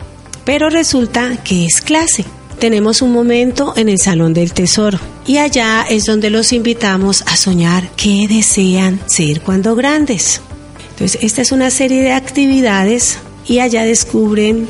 Pero 0.46 0.70
resulta 0.70 1.36
que 1.44 1.66
es 1.66 1.82
clase. 1.82 2.24
Tenemos 2.58 3.02
un 3.02 3.12
momento 3.12 3.74
en 3.76 3.90
el 3.90 3.98
Salón 3.98 4.32
del 4.32 4.54
Tesoro 4.54 4.98
y 5.26 5.38
allá 5.38 5.84
es 5.88 6.04
donde 6.04 6.30
los 6.30 6.52
invitamos 6.52 7.22
a 7.26 7.36
soñar 7.36 7.90
qué 7.96 8.26
desean 8.28 9.00
ser 9.06 9.40
cuando 9.40 9.74
grandes. 9.74 10.40
Entonces, 10.90 11.22
esta 11.22 11.42
es 11.42 11.52
una 11.52 11.70
serie 11.70 12.02
de 12.02 12.12
actividades 12.12 13.18
y 13.46 13.60
allá 13.60 13.84
descubren 13.84 14.68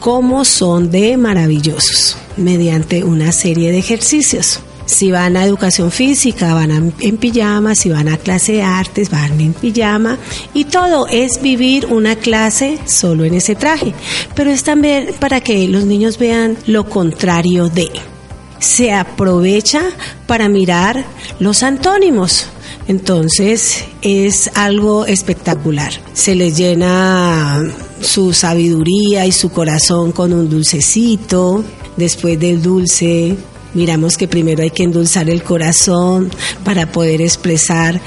cómo 0.00 0.44
son 0.44 0.90
de 0.90 1.16
maravillosos 1.16 2.16
mediante 2.36 3.04
una 3.04 3.32
serie 3.32 3.70
de 3.70 3.78
ejercicios. 3.78 4.60
Si 4.84 5.10
van 5.10 5.36
a 5.36 5.44
educación 5.44 5.90
física, 5.90 6.54
van 6.54 6.92
en 6.98 7.16
pijama, 7.16 7.74
si 7.74 7.88
van 7.88 8.08
a 8.08 8.16
clase 8.18 8.54
de 8.54 8.62
artes, 8.62 9.10
van 9.10 9.40
en 9.40 9.54
pijama 9.54 10.18
y 10.52 10.64
todo 10.64 11.06
es 11.06 11.40
vivir 11.40 11.86
una 11.86 12.16
clase 12.16 12.78
solo 12.84 13.24
en 13.24 13.34
ese 13.34 13.54
traje. 13.54 13.94
Pero 14.34 14.50
es 14.50 14.64
también 14.64 15.10
para 15.18 15.40
que 15.40 15.66
los 15.68 15.84
niños 15.84 16.18
vean 16.18 16.58
lo 16.66 16.88
contrario 16.88 17.68
de. 17.68 17.90
Se 18.62 18.92
aprovecha 18.92 19.82
para 20.26 20.48
mirar 20.48 21.04
los 21.40 21.62
antónimos. 21.62 22.46
Entonces 22.88 23.84
es 24.02 24.50
algo 24.54 25.04
espectacular. 25.04 25.92
Se 26.14 26.34
les 26.34 26.56
llena 26.56 27.62
su 28.00 28.32
sabiduría 28.32 29.26
y 29.26 29.32
su 29.32 29.50
corazón 29.50 30.12
con 30.12 30.32
un 30.32 30.48
dulcecito. 30.48 31.64
Después 31.96 32.38
del 32.38 32.62
dulce, 32.62 33.36
miramos 33.74 34.16
que 34.16 34.28
primero 34.28 34.62
hay 34.62 34.70
que 34.70 34.84
endulzar 34.84 35.28
el 35.28 35.42
corazón 35.42 36.30
para 36.64 36.90
poder 36.90 37.20
expresar 37.20 38.00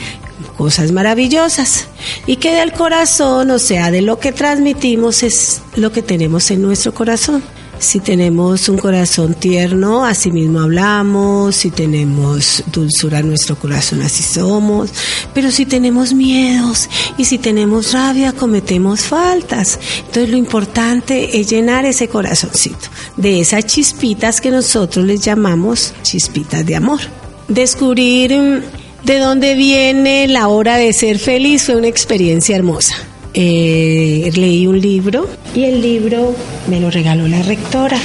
cosas 0.58 0.92
maravillosas 0.92 1.88
y 2.26 2.38
que 2.38 2.54
del 2.54 2.72
corazón, 2.72 3.52
o 3.52 3.60
sea, 3.60 3.92
de 3.92 4.02
lo 4.02 4.20
que 4.20 4.32
transmitimos 4.32 5.22
es 5.24 5.62
lo 5.76 5.92
que 5.92 6.02
tenemos 6.02 6.50
en 6.50 6.62
nuestro 6.62 6.94
corazón. 6.94 7.44
Si 7.80 8.00
tenemos 8.00 8.70
un 8.70 8.78
corazón 8.78 9.34
tierno, 9.34 10.06
así 10.06 10.32
mismo 10.32 10.62
hablamos, 10.62 11.56
si 11.56 11.72
tenemos 11.72 12.64
dulzura 12.72 13.20
en 13.20 13.30
nuestro 13.30 13.58
corazón, 13.58 14.02
así 14.02 14.24
somos, 14.24 14.92
pero 15.34 15.52
si 15.52 15.66
tenemos 15.66 16.14
miedos 16.14 16.90
y 17.18 17.26
si 17.26 17.38
tenemos 17.38 17.92
rabia, 17.92 18.32
cometemos 18.32 19.02
faltas. 19.02 19.80
Entonces 20.00 20.30
lo 20.30 20.38
importante 20.38 21.40
es 21.40 21.50
llenar 21.50 21.86
ese 21.86 22.08
corazoncito 22.08 22.88
de 23.18 23.42
esas 23.42 23.66
chispitas 23.66 24.40
que 24.40 24.52
nosotros 24.52 25.06
les 25.06 25.22
llamamos 25.22 25.94
chispitas 26.02 26.66
de 26.66 26.76
amor. 26.78 27.02
Descubrir 27.48 28.34
mm, 28.34 28.62
de 29.04 29.20
dónde 29.20 29.54
viene 29.56 30.28
la 30.28 30.48
hora 30.48 30.78
de 30.78 30.94
ser 30.94 31.20
feliz 31.20 31.64
fue 31.64 31.76
una 31.76 31.88
experiencia 31.88 32.56
hermosa. 32.56 32.96
Eh, 33.38 34.32
leí 34.34 34.66
un 34.66 34.80
libro 34.80 35.28
y 35.54 35.66
el 35.66 35.82
libro 35.82 36.34
me 36.68 36.80
lo 36.80 36.90
regaló 36.90 37.28
la 37.28 37.44
rectora. 37.44 38.00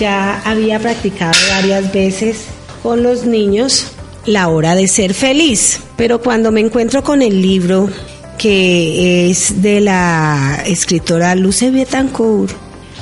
Ya 0.00 0.42
había 0.44 0.80
practicado 0.80 1.38
varias 1.48 1.92
veces 1.92 2.46
con 2.82 3.04
los 3.04 3.24
niños 3.24 3.86
la 4.26 4.48
hora 4.48 4.74
de 4.74 4.88
ser 4.88 5.14
feliz, 5.14 5.78
pero 5.96 6.20
cuando 6.20 6.50
me 6.50 6.60
encuentro 6.60 7.04
con 7.04 7.22
el 7.22 7.40
libro 7.40 7.88
que 8.36 9.30
es 9.30 9.62
de 9.62 9.80
la 9.80 10.64
escritora 10.66 11.36
Luce 11.36 11.70
Betancourt, 11.70 12.52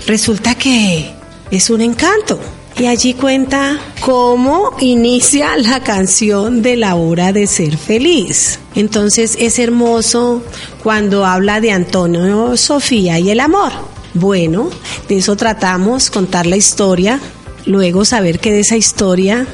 resulta 0.06 0.56
que 0.56 1.10
es 1.50 1.70
un 1.70 1.80
encanto. 1.80 2.38
Y 2.78 2.86
allí 2.86 3.14
cuenta 3.14 3.76
cómo 4.00 4.70
inicia 4.78 5.56
la 5.56 5.82
canción 5.82 6.62
de 6.62 6.76
la 6.76 6.94
hora 6.94 7.32
de 7.32 7.48
ser 7.48 7.76
feliz. 7.76 8.60
Entonces 8.76 9.36
es 9.40 9.58
hermoso 9.58 10.44
cuando 10.84 11.26
habla 11.26 11.60
de 11.60 11.72
Antonio, 11.72 12.56
Sofía 12.56 13.18
y 13.18 13.30
el 13.30 13.40
amor. 13.40 13.72
Bueno, 14.14 14.70
de 15.08 15.18
eso 15.18 15.34
tratamos, 15.34 16.08
contar 16.08 16.46
la 16.46 16.56
historia, 16.56 17.18
luego 17.66 18.04
saber 18.04 18.38
que 18.38 18.52
de 18.52 18.60
esa 18.60 18.76
historia 18.76 19.48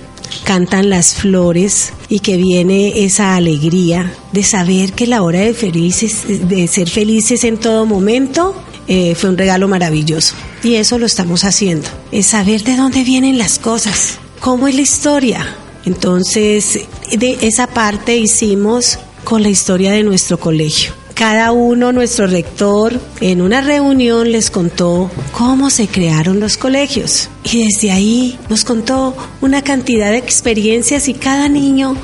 cantan 0.45 0.91
las 0.91 1.15
flores 1.15 1.95
y 2.11 2.21
que 2.21 2.37
viene 2.37 3.05
esa 3.05 3.37
alegría 3.37 4.13
de 4.33 4.43
saber 4.43 4.93
que 4.93 5.07
la 5.07 5.23
hora 5.23 5.41
de, 5.41 5.55
felices, 5.55 6.49
de 6.49 6.67
ser 6.69 6.91
felices 6.91 7.45
en 7.45 7.57
todo 7.57 7.87
momento 7.87 8.55
eh, 8.89 9.15
fue 9.15 9.31
un 9.31 9.39
regalo 9.39 9.69
maravilloso. 9.69 10.35
Y 10.63 10.75
eso 10.75 10.99
lo 10.99 11.07
estamos 11.07 11.45
haciendo. 11.45 11.89
Es 12.13 12.27
saber 12.27 12.63
de 12.63 12.77
dónde 12.77 13.05
vienen 13.05 13.39
las 13.39 13.59
cosas, 13.59 14.19
cómo 14.41 14.69
es 14.69 14.75
la 14.75 14.83
historia. 14.83 15.57
Entonces, 15.85 16.81
de 17.11 17.39
esa 17.43 17.67
parte 17.67 18.17
hicimos 18.17 18.99
con 19.25 19.43
la 19.43 19.49
historia 19.49 19.93
de 19.93 20.03
nuestro 20.03 20.39
colegio. 20.39 20.93
Cada 21.15 21.53
uno, 21.53 21.93
nuestro 21.93 22.27
rector, 22.27 23.01
en 23.21 23.41
una 23.41 23.61
reunión 23.61 24.33
les 24.33 24.51
contó 24.51 25.11
cómo 25.31 25.71
se 25.71 25.87
crearon 25.87 26.41
los 26.41 26.57
colegios. 26.57 27.29
Y 27.45 27.65
desde 27.65 27.93
ahí 27.93 28.39
nos 28.49 28.65
contó 28.65 29.17
una 29.41 29.63
cantidad 29.63 30.11
de 30.11 30.19
experiencias 30.19 31.09
y 31.09 31.15
cada 31.15 31.49
niño 31.49 31.97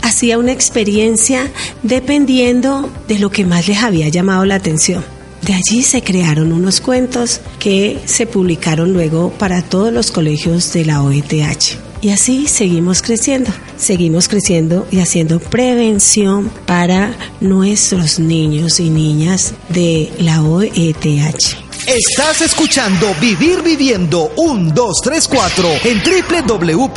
hacía 0.00 0.38
una 0.38 0.52
experiencia 0.52 1.50
dependiendo 1.82 2.88
de 3.06 3.18
lo 3.18 3.30
que 3.30 3.44
más 3.44 3.68
les 3.68 3.82
había 3.82 4.08
llamado 4.08 4.46
la 4.46 4.54
atención. 4.54 5.04
De 5.44 5.52
allí 5.52 5.82
se 5.82 6.02
crearon 6.02 6.52
unos 6.52 6.80
cuentos 6.80 7.42
que 7.58 8.00
se 8.06 8.26
publicaron 8.26 8.94
luego 8.94 9.28
para 9.30 9.60
todos 9.60 9.92
los 9.92 10.10
colegios 10.10 10.72
de 10.72 10.86
la 10.86 11.02
OETH. 11.02 11.76
Y 12.00 12.08
así 12.10 12.48
seguimos 12.48 13.02
creciendo, 13.02 13.50
seguimos 13.76 14.28
creciendo 14.28 14.86
y 14.90 15.00
haciendo 15.00 15.40
prevención 15.40 16.50
para 16.66 17.14
nuestros 17.40 18.18
niños 18.18 18.80
y 18.80 18.88
niñas 18.88 19.52
de 19.68 20.10
la 20.18 20.42
OETH. 20.42 21.58
Estás 21.86 22.40
escuchando 22.40 23.14
Vivir 23.20 23.60
Viviendo 23.62 24.32
1234 24.38 25.68
en 25.84 26.00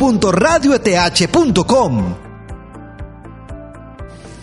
www.radioeth.com. 0.00 2.27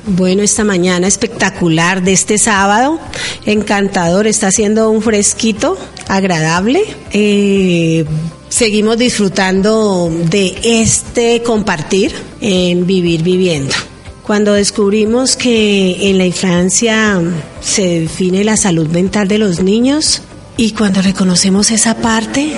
Bueno, 0.07 0.43
esta 0.43 0.63
mañana 0.63 1.07
espectacular 1.07 2.03
de 2.03 2.13
este 2.13 2.37
sábado, 2.37 2.99
encantador, 3.47 4.27
está 4.27 4.47
haciendo 4.47 4.91
un 4.91 5.01
fresquito 5.01 5.79
agradable. 6.07 6.83
Eh, 7.11 8.05
seguimos 8.47 8.99
disfrutando 8.99 10.11
de 10.29 10.59
este 10.63 11.41
compartir 11.41 12.13
en 12.39 12.85
vivir 12.85 13.23
viviendo. 13.23 13.73
Cuando 14.21 14.53
descubrimos 14.53 15.35
que 15.35 16.11
en 16.11 16.19
la 16.19 16.27
infancia 16.27 17.19
se 17.61 18.01
define 18.01 18.43
la 18.43 18.57
salud 18.57 18.87
mental 18.87 19.27
de 19.27 19.39
los 19.39 19.63
niños 19.63 20.21
y 20.55 20.73
cuando 20.73 21.01
reconocemos 21.01 21.71
esa 21.71 21.95
parte, 21.95 22.53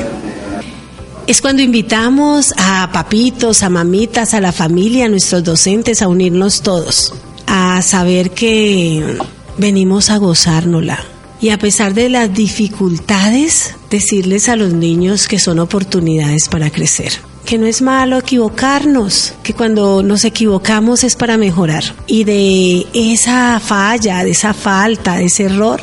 es 1.28 1.41
cuando 1.41 1.62
invitamos 1.62 2.54
a 2.58 2.89
papitos, 2.91 3.64
a 3.64 3.70
mamitas, 3.70 4.34
a 4.34 4.41
la 4.41 4.52
familia, 4.52 5.06
a 5.06 5.10
nuestros 5.10 5.45
docentes 5.45 6.02
a 6.02 6.10
unirnos 6.10 6.62
todos 6.62 7.14
a 7.48 7.82
saber 7.82 8.32
que 8.32 9.18
venimos 9.58 10.10
a 10.10 10.18
gozárnosla. 10.18 11.00
Y 11.39 11.50
a 11.50 11.58
pesar 11.58 11.93
de 11.93 12.10
las 12.10 12.34
dificultades, 12.34 13.76
decirles 13.89 14.50
a 14.50 14.56
los 14.56 14.74
niños 14.74 15.28
que 15.28 15.39
son 15.39 15.60
oportunidades 15.60 16.50
para 16.50 16.70
crecer. 16.70 17.14
Que 17.45 17.58
no 17.58 17.66
es 17.66 17.82
malo 17.82 18.18
equivocarnos, 18.18 19.34
que 19.43 19.54
cuando 19.54 20.04
nos 20.04 20.26
equivocamos 20.26 21.04
es 21.04 21.16
para 21.16 21.38
mejorar. 21.38 21.84
Y 22.08 22.24
de 22.24 22.88
esa 22.93 23.60
falla, 23.60 24.24
de 24.24 24.32
esa 24.32 24.54
falta, 24.54 25.16
de 25.16 25.26
ese 25.26 25.43
error, 25.43 25.80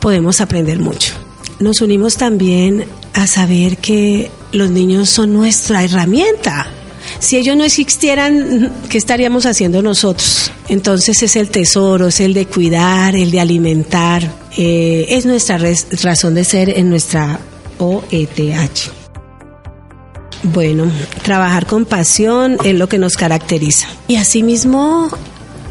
podemos 0.00 0.40
aprender 0.40 0.78
mucho. 0.78 1.14
Nos 1.60 1.82
unimos 1.82 2.16
también 2.16 2.86
a 3.12 3.26
saber 3.26 3.76
que 3.76 4.30
los 4.52 4.70
niños 4.70 5.08
son 5.10 5.32
nuestra 5.32 5.84
herramienta 5.84 6.66
si 7.24 7.36
ellos 7.36 7.56
no 7.56 7.64
existieran, 7.64 8.72
¿qué 8.88 8.98
estaríamos 8.98 9.46
haciendo 9.46 9.82
nosotros? 9.82 10.52
Entonces 10.68 11.22
es 11.22 11.36
el 11.36 11.50
tesoro, 11.50 12.08
es 12.08 12.20
el 12.20 12.34
de 12.34 12.46
cuidar, 12.46 13.16
el 13.16 13.30
de 13.30 13.40
alimentar, 13.40 14.30
eh, 14.56 15.06
es 15.08 15.26
nuestra 15.26 15.58
razón 16.02 16.34
de 16.34 16.44
ser 16.44 16.78
en 16.78 16.90
nuestra 16.90 17.40
OETH. 17.78 18.90
Bueno, 20.44 20.90
trabajar 21.22 21.66
con 21.66 21.86
pasión 21.86 22.58
es 22.62 22.74
lo 22.74 22.88
que 22.88 22.98
nos 22.98 23.16
caracteriza. 23.16 23.88
Y 24.06 24.16
asimismo 24.16 25.08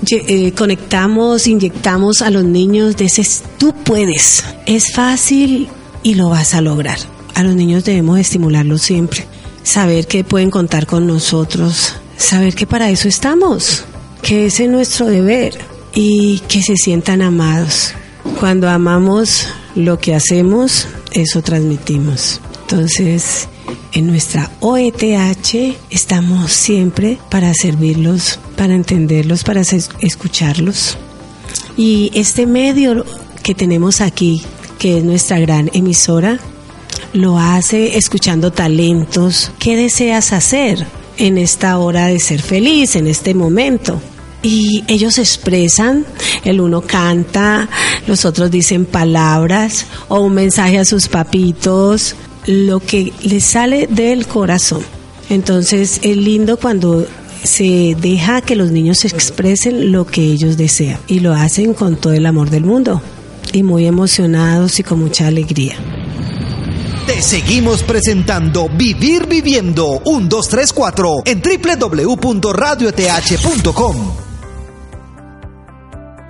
eh, 0.09 0.51
conectamos, 0.53 1.47
inyectamos 1.47 2.23
a 2.23 2.31
los 2.31 2.43
niños 2.43 2.97
de 2.97 3.05
ese 3.05 3.23
tú 3.59 3.73
puedes. 3.83 4.43
Es 4.65 4.93
fácil 4.93 5.69
y 6.01 6.15
lo 6.15 6.29
vas 6.29 6.55
a 6.55 6.61
lograr. 6.61 6.97
A 7.35 7.43
los 7.43 7.55
niños 7.55 7.85
debemos 7.85 8.19
estimularlos 8.19 8.81
siempre 8.81 9.27
saber 9.63 10.07
que 10.07 10.23
pueden 10.23 10.51
contar 10.51 10.85
con 10.85 11.07
nosotros, 11.07 11.93
saber 12.17 12.55
que 12.55 12.67
para 12.67 12.89
eso 12.89 13.07
estamos, 13.07 13.83
que 14.21 14.45
ese 14.45 14.65
es 14.65 14.69
nuestro 14.69 15.07
deber 15.07 15.57
y 15.93 16.39
que 16.47 16.61
se 16.61 16.75
sientan 16.75 17.21
amados. 17.21 17.93
Cuando 18.39 18.69
amamos 18.69 19.47
lo 19.75 19.99
que 19.99 20.15
hacemos, 20.15 20.87
eso 21.11 21.41
transmitimos. 21.41 22.39
Entonces, 22.61 23.47
en 23.91 24.07
nuestra 24.07 24.49
OETH 24.59 25.75
estamos 25.89 26.51
siempre 26.51 27.19
para 27.29 27.53
servirlos, 27.53 28.39
para 28.55 28.73
entenderlos, 28.73 29.43
para 29.43 29.61
escucharlos. 29.61 30.97
Y 31.77 32.11
este 32.13 32.45
medio 32.45 33.05
que 33.43 33.53
tenemos 33.53 34.01
aquí, 34.01 34.43
que 34.79 34.97
es 34.97 35.03
nuestra 35.03 35.39
gran 35.39 35.69
emisora, 35.73 36.39
lo 37.13 37.37
hace 37.37 37.97
escuchando 37.97 38.51
talentos. 38.51 39.51
¿Qué 39.59 39.75
deseas 39.75 40.33
hacer 40.33 40.85
en 41.17 41.37
esta 41.37 41.77
hora 41.77 42.07
de 42.07 42.19
ser 42.19 42.41
feliz, 42.41 42.95
en 42.95 43.07
este 43.07 43.33
momento? 43.33 44.01
Y 44.41 44.83
ellos 44.87 45.19
expresan, 45.19 46.05
el 46.43 46.59
uno 46.59 46.81
canta, 46.81 47.69
los 48.07 48.25
otros 48.25 48.51
dicen 48.51 48.85
palabras 48.85 49.85
o 50.09 50.19
un 50.19 50.33
mensaje 50.33 50.79
a 50.79 50.85
sus 50.85 51.07
papitos, 51.07 52.15
lo 52.45 52.81
que 52.81 53.13
les 53.23 53.45
sale 53.45 53.87
del 53.87 54.27
corazón. 54.27 54.81
Entonces 55.29 55.99
es 56.01 56.17
lindo 56.17 56.57
cuando 56.57 57.07
se 57.43 57.95
deja 57.99 58.41
que 58.41 58.55
los 58.55 58.71
niños 58.71 59.05
expresen 59.05 59.91
lo 59.91 60.05
que 60.05 60.23
ellos 60.23 60.57
desean 60.57 60.99
y 61.07 61.19
lo 61.19 61.33
hacen 61.33 61.73
con 61.73 61.95
todo 61.95 62.13
el 62.13 62.25
amor 62.25 62.49
del 62.49 62.65
mundo 62.65 63.01
y 63.53 63.63
muy 63.63 63.85
emocionados 63.85 64.79
y 64.79 64.83
con 64.83 64.99
mucha 64.99 65.27
alegría. 65.27 65.75
Te 67.05 67.21
seguimos 67.21 67.83
presentando 67.83 68.69
Vivir 68.69 69.27
Viviendo 69.27 70.01
1234 70.05 71.23
en 71.25 71.41
www.radioth.com. 71.41 74.11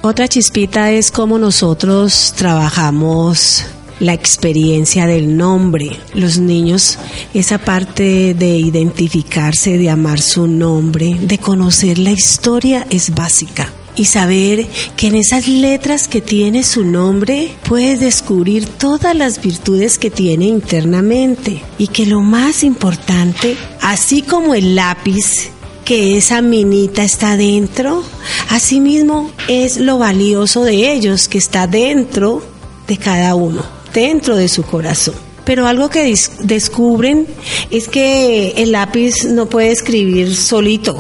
Otra 0.02 0.28
chispita 0.28 0.92
es 0.92 1.12
cómo 1.12 1.38
nosotros 1.38 2.34
trabajamos 2.36 3.68
la 4.00 4.14
experiencia 4.14 5.06
del 5.06 5.38
nombre. 5.38 5.92
Los 6.16 6.40
niños, 6.40 6.98
esa 7.36 7.60
parte 7.60 8.34
de 8.34 8.58
identificarse, 8.58 9.78
de 9.78 9.92
amar 9.92 10.20
su 10.20 10.48
nombre, 10.48 11.16
de 11.22 11.38
conocer 11.38 12.00
la 12.00 12.12
historia 12.12 12.88
es 12.90 13.14
básica. 13.14 13.72
Y 13.96 14.06
saber 14.06 14.66
que 14.98 15.08
en 15.08 15.16
esas 15.16 15.48
letras 15.48 16.08
que 16.08 16.20
tiene 16.20 16.64
su 16.64 16.84
nombre 16.84 17.52
puedes 17.68 18.00
descubrir 18.00 18.66
todas 18.66 19.16
las 19.16 19.42
virtudes 19.42 20.00
que 20.00 20.10
tiene 20.10 20.46
internamente. 20.46 21.62
Y 21.78 21.88
que 21.88 22.06
lo 22.06 22.22
más 22.22 22.64
importante, 22.64 23.56
así 23.82 24.22
como 24.24 24.56
el 24.56 24.76
lápiz 24.76 25.52
que 25.86 26.18
esa 26.18 26.42
minita 26.42 27.04
está 27.04 27.38
dentro, 27.38 28.04
asimismo 28.50 29.32
es 29.48 29.78
lo 29.78 29.98
valioso 29.98 30.64
de 30.64 30.92
ellos 30.92 31.28
que 31.28 31.38
está 31.38 31.68
dentro 31.68 32.42
de 32.88 32.98
cada 32.98 33.36
uno, 33.36 33.64
dentro 33.94 34.36
de 34.36 34.48
su 34.48 34.64
corazón. 34.64 35.16
Pero 35.46 35.68
algo 35.68 35.90
que 35.90 36.16
descubren 36.40 37.28
es 37.70 37.90
que 37.90 38.54
el 38.58 38.72
lápiz 38.72 39.26
no 39.26 39.48
puede 39.48 39.72
escribir 39.72 40.36
solito, 40.36 40.98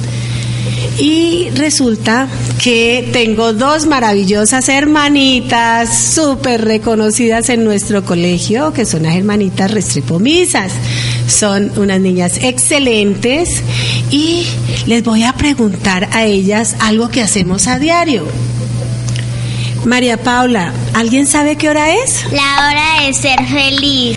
y 0.99 1.49
resulta 1.55 2.27
que 2.61 3.09
tengo 3.11 3.53
dos 3.53 3.85
maravillosas 3.85 4.69
hermanitas 4.69 6.13
súper 6.13 6.63
reconocidas 6.63 7.49
en 7.49 7.63
nuestro 7.63 8.03
colegio, 8.05 8.73
que 8.73 8.85
son 8.85 9.03
las 9.03 9.15
hermanitas 9.15 9.71
Restrepomisas. 9.71 10.71
Son 11.27 11.71
unas 11.77 11.99
niñas 11.99 12.37
excelentes 12.41 13.63
y 14.11 14.45
les 14.85 15.03
voy 15.03 15.23
a 15.23 15.33
preguntar 15.33 16.09
a 16.11 16.25
ellas 16.25 16.75
algo 16.79 17.09
que 17.09 17.21
hacemos 17.21 17.67
a 17.67 17.79
diario. 17.79 18.27
María 19.85 20.17
Paula, 20.17 20.71
¿alguien 20.93 21.27
sabe 21.27 21.57
qué 21.57 21.69
hora 21.69 21.93
es? 21.93 22.23
La 22.31 22.69
hora 22.69 23.05
de 23.05 23.13
ser 23.13 23.45
feliz. 23.47 24.15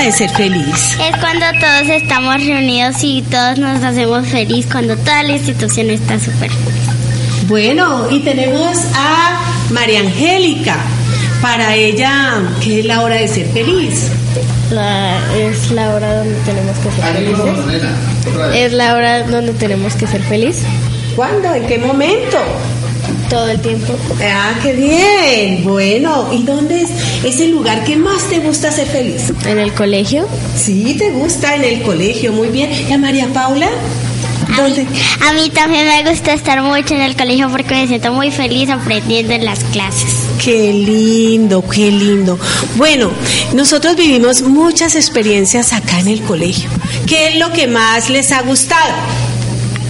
De 0.00 0.12
ser 0.12 0.30
feliz? 0.30 0.96
Es 1.00 1.16
cuando 1.20 1.46
todos 1.60 1.88
estamos 1.90 2.36
reunidos 2.44 2.96
y 3.02 3.22
todos 3.22 3.58
nos 3.58 3.82
hacemos 3.82 4.26
feliz, 4.28 4.66
cuando 4.70 4.96
toda 4.96 5.22
la 5.22 5.32
institución 5.32 5.90
está 5.90 6.18
súper 6.18 6.50
feliz. 6.50 7.46
Bueno, 7.48 8.08
y 8.10 8.20
tenemos 8.20 8.78
a 8.94 9.40
María 9.70 10.00
Angélica. 10.00 10.76
Para 11.42 11.74
ella, 11.74 12.34
¿qué 12.62 12.80
es 12.80 12.86
la 12.86 13.00
hora 13.00 13.14
de 13.16 13.26
ser 13.26 13.46
feliz? 13.48 14.08
La- 14.70 15.18
es 15.36 15.70
la 15.70 15.94
hora 15.94 16.16
donde 16.18 16.34
tenemos 16.44 16.76
que 16.78 16.90
ser 16.90 17.14
felices. 17.14 18.54
Es 18.54 18.72
la 18.74 18.94
hora 18.94 19.22
donde 19.26 19.52
tenemos 19.54 19.94
que 19.94 20.06
ser 20.06 20.22
feliz 20.22 20.58
¿Cuándo? 21.16 21.52
¿En 21.54 21.66
qué 21.66 21.78
momento? 21.78 22.38
Todo 23.30 23.48
el 23.48 23.60
tiempo. 23.60 23.94
Ah, 24.22 24.52
qué 24.62 24.72
bien. 24.74 25.64
Bueno, 25.64 26.28
¿y 26.32 26.42
dónde 26.42 26.82
es 26.82 26.90
ese 27.24 27.48
lugar 27.48 27.84
que 27.84 27.96
más 27.96 28.24
te 28.28 28.40
gusta 28.40 28.70
ser 28.70 28.86
feliz? 28.88 29.32
En 29.46 29.58
el 29.58 29.72
colegio, 29.72 30.26
Sí, 30.56 30.96
te 30.98 31.10
gusta 31.10 31.54
en 31.54 31.64
el 31.64 31.82
colegio, 31.82 32.32
muy 32.32 32.48
bien. 32.48 32.70
¿Y 32.88 32.92
a 32.92 32.98
María 32.98 33.28
Paula? 33.32 33.68
¿Dónde? 34.56 34.84
A 35.26 35.32
mí 35.32 35.48
también 35.50 35.86
me 35.86 36.10
gusta 36.10 36.32
estar 36.32 36.60
mucho 36.60 36.94
en 36.94 37.02
el 37.02 37.16
colegio 37.16 37.48
porque 37.50 37.74
me 37.74 37.86
siento 37.86 38.12
muy 38.12 38.30
feliz 38.32 38.68
aprendiendo 38.68 39.32
en 39.32 39.44
las 39.44 39.60
clases. 39.64 40.12
Qué 40.42 40.72
lindo, 40.72 41.64
qué 41.68 41.90
lindo. 41.90 42.38
Bueno, 42.74 43.10
nosotros 43.54 43.94
vivimos 43.96 44.42
muchas 44.42 44.96
experiencias 44.96 45.72
acá 45.72 46.00
en 46.00 46.08
el 46.08 46.20
colegio. 46.22 46.68
¿Qué 47.06 47.28
es 47.28 47.36
lo 47.36 47.52
que 47.52 47.68
más 47.68 48.10
les 48.10 48.32
ha 48.32 48.42
gustado? 48.42 48.92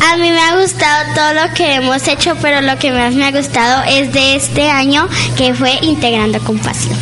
A 0.02 0.16
mí 0.16 0.30
me 0.30 0.40
ha 0.40 0.56
gustado 0.60 1.14
todo 1.14 1.34
lo 1.34 1.54
que 1.54 1.74
hemos 1.74 2.08
hecho, 2.08 2.34
pero 2.40 2.62
lo 2.62 2.78
que 2.78 2.90
más 2.90 3.14
me 3.14 3.26
ha 3.26 3.32
gustado 3.32 3.84
es 3.86 4.12
de 4.12 4.34
este 4.34 4.70
año 4.70 5.08
que 5.36 5.54
fue 5.54 5.72
integrando 5.82 6.40
compasión. 6.40 6.96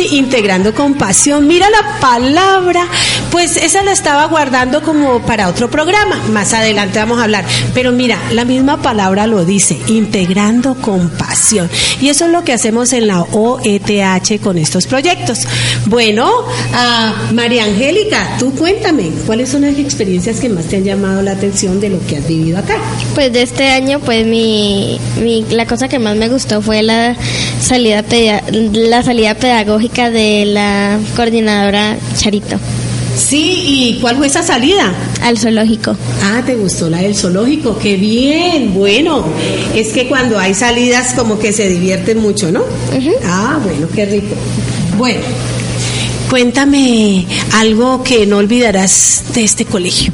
Ay, 0.00 0.16
integrando 0.16 0.74
compasión. 0.74 1.46
Mira 1.46 1.68
la 1.68 2.00
palabra. 2.00 2.86
Pues 3.30 3.58
esa 3.58 3.82
la 3.82 3.92
estaba 3.92 4.24
guardando 4.26 4.82
como 4.82 5.20
para 5.20 5.48
otro 5.48 5.70
programa. 5.70 6.16
Más 6.30 6.54
adelante 6.54 6.98
vamos 6.98 7.18
a 7.18 7.24
hablar. 7.24 7.44
Pero 7.74 7.92
mira, 7.92 8.18
la 8.32 8.46
misma 8.46 8.80
palabra 8.80 9.26
lo 9.26 9.44
dice, 9.44 9.78
integrando 9.88 10.74
compasión. 10.76 11.68
Y 12.00 12.08
eso 12.08 12.24
es 12.24 12.32
lo 12.32 12.44
que 12.44 12.54
hacemos 12.54 12.94
en 12.94 13.08
la 13.08 13.20
OETH 13.20 14.40
con 14.40 14.56
estos 14.56 14.86
proyectos. 14.86 15.40
Bueno, 15.84 16.30
María 17.34 17.64
Angélica, 17.64 18.36
tú 18.38 18.54
cuéntame, 18.54 19.10
¿cuáles 19.26 19.50
son 19.50 19.62
las 19.62 19.76
experiencias 19.78 20.40
que 20.40 20.48
más 20.48 20.64
te 20.64 20.76
han 20.76 20.84
llamado 20.84 21.20
la 21.20 21.32
atención 21.32 21.78
de 21.78 21.90
lo 21.90 22.06
que 22.06 22.16
has 22.16 22.26
vivido 22.26 22.58
acá? 22.58 22.76
pues 23.14 23.32
de 23.32 23.42
este 23.42 23.68
año, 23.68 24.00
pues 24.00 24.26
mi, 24.26 24.98
la 25.50 25.66
cosa 25.66 25.88
que 25.88 25.98
más 25.98 26.16
me 26.16 26.28
gustó 26.28 26.62
fue 26.62 26.82
la 26.82 27.16
salida 27.60 28.02
la 28.50 29.02
salida 29.02 29.34
pedagógica 29.34 29.89
de 29.94 30.44
la 30.46 30.98
coordinadora 31.16 31.96
Charito 32.16 32.56
Sí, 33.16 33.62
¿y 33.66 33.98
cuál 34.00 34.16
fue 34.16 34.28
esa 34.28 34.42
salida? 34.42 34.94
al 35.22 35.36
zoológico. 35.36 35.94
Ah, 36.22 36.42
¿te 36.46 36.54
gustó 36.54 36.88
la 36.88 36.98
del 36.98 37.14
zoológico? 37.14 37.76
¡Qué 37.78 37.96
bien! 37.96 38.72
Bueno, 38.72 39.24
es 39.74 39.88
que 39.88 40.06
cuando 40.08 40.38
hay 40.38 40.54
salidas 40.54 41.12
como 41.14 41.38
que 41.38 41.52
se 41.52 41.68
divierten 41.68 42.18
mucho, 42.18 42.50
¿no? 42.50 42.62
Ah, 43.26 43.58
bueno, 43.62 43.88
qué 43.94 44.06
rico. 44.06 44.34
Bueno, 44.96 45.20
Cuéntame 46.30 47.26
algo 47.54 48.04
que 48.04 48.24
no 48.26 48.36
olvidarás 48.36 49.24
de 49.34 49.42
este 49.42 49.64
colegio. 49.64 50.12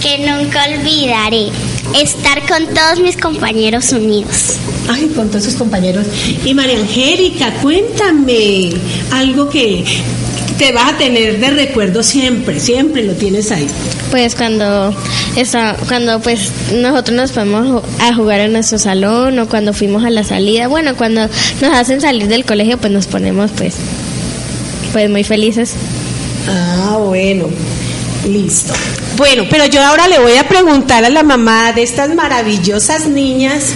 Que 0.00 0.18
nunca 0.26 0.64
olvidaré 0.64 1.48
estar 1.94 2.46
con 2.46 2.66
todos 2.74 3.00
mis 3.00 3.16
compañeros 3.16 3.92
unidos. 3.92 4.54
Ay, 4.88 5.10
con 5.14 5.28
todos 5.28 5.44
sus 5.44 5.54
compañeros. 5.54 6.06
Y 6.44 6.54
María 6.54 6.78
Angélica, 6.78 7.52
cuéntame 7.62 8.70
algo 9.10 9.48
que 9.48 9.84
te 10.58 10.72
vas 10.72 10.94
a 10.94 10.98
tener 10.98 11.38
de 11.38 11.50
recuerdo 11.50 12.02
siempre, 12.02 12.60
siempre 12.60 13.04
lo 13.04 13.12
tienes 13.14 13.50
ahí. 13.50 13.66
Pues 14.10 14.34
cuando 14.34 14.94
está, 15.36 15.76
cuando 15.88 16.20
pues 16.20 16.50
nosotros 16.74 17.16
nos 17.16 17.32
fuimos 17.32 17.82
a 18.00 18.14
jugar 18.14 18.40
en 18.40 18.52
nuestro 18.52 18.78
salón 18.78 19.38
o 19.38 19.48
cuando 19.48 19.72
fuimos 19.72 20.04
a 20.04 20.10
la 20.10 20.24
salida, 20.24 20.68
bueno, 20.68 20.96
cuando 20.96 21.22
nos 21.60 21.74
hacen 21.74 22.00
salir 22.00 22.28
del 22.28 22.44
colegio 22.44 22.78
pues 22.78 22.92
nos 22.92 23.06
ponemos 23.06 23.50
pues 23.56 23.74
pues 24.92 25.10
muy 25.10 25.24
felices. 25.24 25.72
Ah, 26.48 26.98
bueno, 26.98 27.48
listo. 28.26 28.72
Bueno, 29.16 29.44
pero 29.48 29.64
yo 29.64 29.82
ahora 29.82 30.08
le 30.08 30.18
voy 30.18 30.36
a 30.36 30.46
preguntar 30.46 31.04
a 31.04 31.08
la 31.08 31.22
mamá 31.22 31.72
de 31.72 31.82
estas 31.82 32.14
maravillosas 32.14 33.06
niñas, 33.08 33.72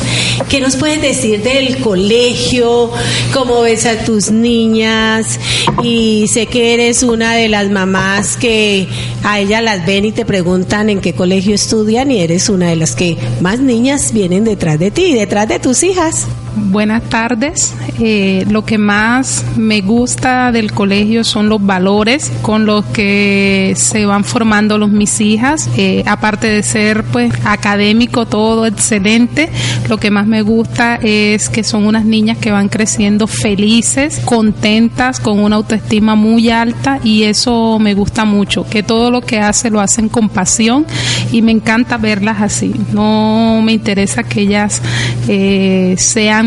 ¿qué 0.51 0.61
nos 0.61 0.77
puedes 0.77 1.01
decir 1.01 1.43
del 1.43 1.79
colegio? 1.79 2.91
¿Cómo 3.33 3.63
ves 3.63 3.87
a 3.87 4.05
tus 4.05 4.31
niñas? 4.31 5.41
Y 5.83 6.27
sé 6.29 6.45
que 6.45 6.75
eres 6.75 7.03
una 7.03 7.35
de 7.35 7.49
las 7.49 7.71
mamás 7.71 8.37
que 8.37 8.87
a 9.25 9.41
ellas 9.41 9.63
las 9.63 9.87
ven 9.87 10.05
y 10.05 10.13
te 10.13 10.27
preguntan 10.27 10.91
en 10.91 11.01
qué 11.01 11.15
colegio 11.15 11.55
estudian 11.55 12.11
y 12.11 12.21
eres 12.21 12.51
una 12.51 12.69
de 12.69 12.77
las 12.77 12.95
que 12.95 13.17
más 13.41 13.61
niñas 13.61 14.13
vienen 14.13 14.45
detrás 14.45 14.79
de 14.79 14.91
ti, 14.91 15.15
detrás 15.15 15.49
de 15.49 15.59
tus 15.59 15.83
hijas. 15.83 16.27
Buenas 16.57 17.03
tardes. 17.05 17.75
Eh, 18.01 18.45
lo 18.49 18.65
que 18.65 18.77
más 18.77 19.45
me 19.57 19.81
gusta 19.83 20.53
del 20.53 20.73
colegio 20.73 21.23
son 21.23 21.49
los 21.49 21.65
valores 21.65 22.33
con 22.43 22.67
los 22.67 22.85
que 22.87 23.75
se 23.77 24.05
van 24.05 24.25
formando 24.25 24.77
los 24.77 24.91
mis 24.91 25.21
hijas. 25.21 25.69
Eh, 25.77 26.03
aparte 26.07 26.49
de 26.49 26.63
ser 26.63 27.05
pues 27.05 27.33
académico 27.45 28.27
todo 28.27 28.67
excelente, 28.67 29.49
lo 29.89 29.99
que 29.99 30.11
más 30.11 30.27
me 30.27 30.43
gusta 30.43 30.97
es 30.97 31.49
que 31.49 31.63
son 31.63 31.87
unas 31.87 32.05
niñas 32.05 32.39
que 32.39 32.51
van 32.51 32.69
creciendo 32.69 33.27
felices, 33.27 34.21
contentas, 34.25 35.21
con 35.21 35.39
una 35.39 35.57
autoestima 35.57 36.15
muy 36.15 36.51
alta 36.51 36.99
y 37.05 37.25
eso 37.25 37.79
me 37.79 37.95
gusta 37.95 38.25
mucho. 38.25 38.67
Que 38.69 38.83
todo 38.83 39.11
lo 39.11 39.21
que 39.21 39.39
hace 39.39 39.71
lo 39.71 39.81
hacen 39.81 40.09
con 40.09 40.29
pasión 40.29 40.87
y 41.33 41.43
me 41.43 41.53
encanta 41.53 41.97
verlas 41.97 42.41
así. 42.41 42.75
No 42.93 43.61
me 43.63 43.73
interesa 43.73 44.23
que 44.23 44.43
ellas 44.43 44.81
eh, 45.29 45.95
sean, 45.99 46.40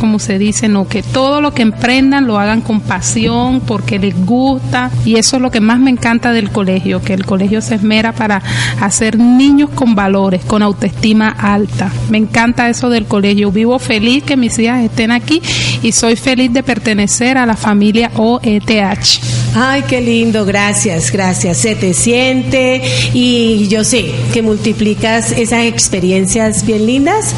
como 0.00 0.18
se 0.18 0.38
dice, 0.38 0.68
no, 0.68 0.88
que 0.88 1.02
todo 1.02 1.40
lo 1.40 1.52
que 1.52 1.62
emprendan 1.62 2.26
lo 2.26 2.38
hagan 2.38 2.60
con 2.60 2.80
pasión, 2.80 3.60
porque 3.60 3.98
les 3.98 4.14
gusta. 4.24 4.90
Y 5.04 5.16
eso 5.16 5.36
es 5.36 5.42
lo 5.42 5.50
que 5.50 5.60
más 5.60 5.78
me 5.78 5.90
encanta 5.90 6.32
del 6.32 6.50
colegio, 6.50 7.02
que 7.02 7.14
el 7.14 7.24
colegio 7.24 7.60
se 7.60 7.76
esmera 7.76 8.12
para 8.12 8.42
hacer 8.80 9.18
niños 9.18 9.70
con 9.70 9.94
valores, 9.94 10.44
con 10.44 10.62
autoestima 10.62 11.28
alta. 11.28 11.90
Me 12.10 12.18
encanta 12.18 12.68
eso 12.68 12.90
del 12.90 13.06
colegio. 13.06 13.52
Vivo 13.52 13.78
feliz 13.78 14.24
que 14.24 14.36
mis 14.36 14.58
hijas 14.58 14.84
estén 14.84 15.10
aquí 15.10 15.42
y 15.82 15.92
soy 15.92 16.16
feliz 16.16 16.52
de 16.52 16.62
pertenecer 16.62 17.38
a 17.38 17.46
la 17.46 17.56
familia 17.56 18.10
OETH. 18.16 19.20
Ay, 19.54 19.82
qué 19.88 20.00
lindo, 20.00 20.44
gracias, 20.44 21.10
gracias. 21.10 21.58
Se 21.58 21.74
te 21.74 21.92
siente 21.94 22.82
y 23.12 23.68
yo 23.68 23.84
sé 23.84 24.12
que 24.32 24.42
multiplicas 24.42 25.32
esas 25.32 25.64
experiencias 25.64 26.64
bien 26.64 26.86
lindas 26.86 27.34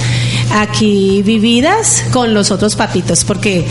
aquí 0.51 1.22
vividas 1.22 2.05
con 2.12 2.34
los 2.34 2.51
otros 2.51 2.76
papitos, 2.76 3.24
porque 3.24 3.64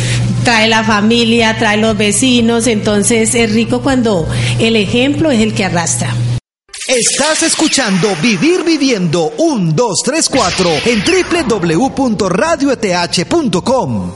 trae 0.43 0.67
la 0.67 0.84
familia, 0.84 1.55
trae 1.57 1.78
los 1.78 1.97
vecinos, 1.97 2.67
entonces 2.67 3.34
es 3.36 3.51
rico 3.51 3.82
cuando 3.82 4.28
el 4.59 4.76
ejemplo 4.76 5.32
es 5.32 5.39
el 5.41 5.53
que 5.53 5.65
arrastra. 5.65 6.13
Estás 6.88 7.43
escuchando 7.43 8.15
Vivir 8.22 8.63
Viviendo 8.63 9.34
1, 9.38 9.74
2, 9.74 10.01
3, 10.03 10.30
4 10.30 10.72
en 10.86 11.03
www.radioeth.com. 11.47 14.11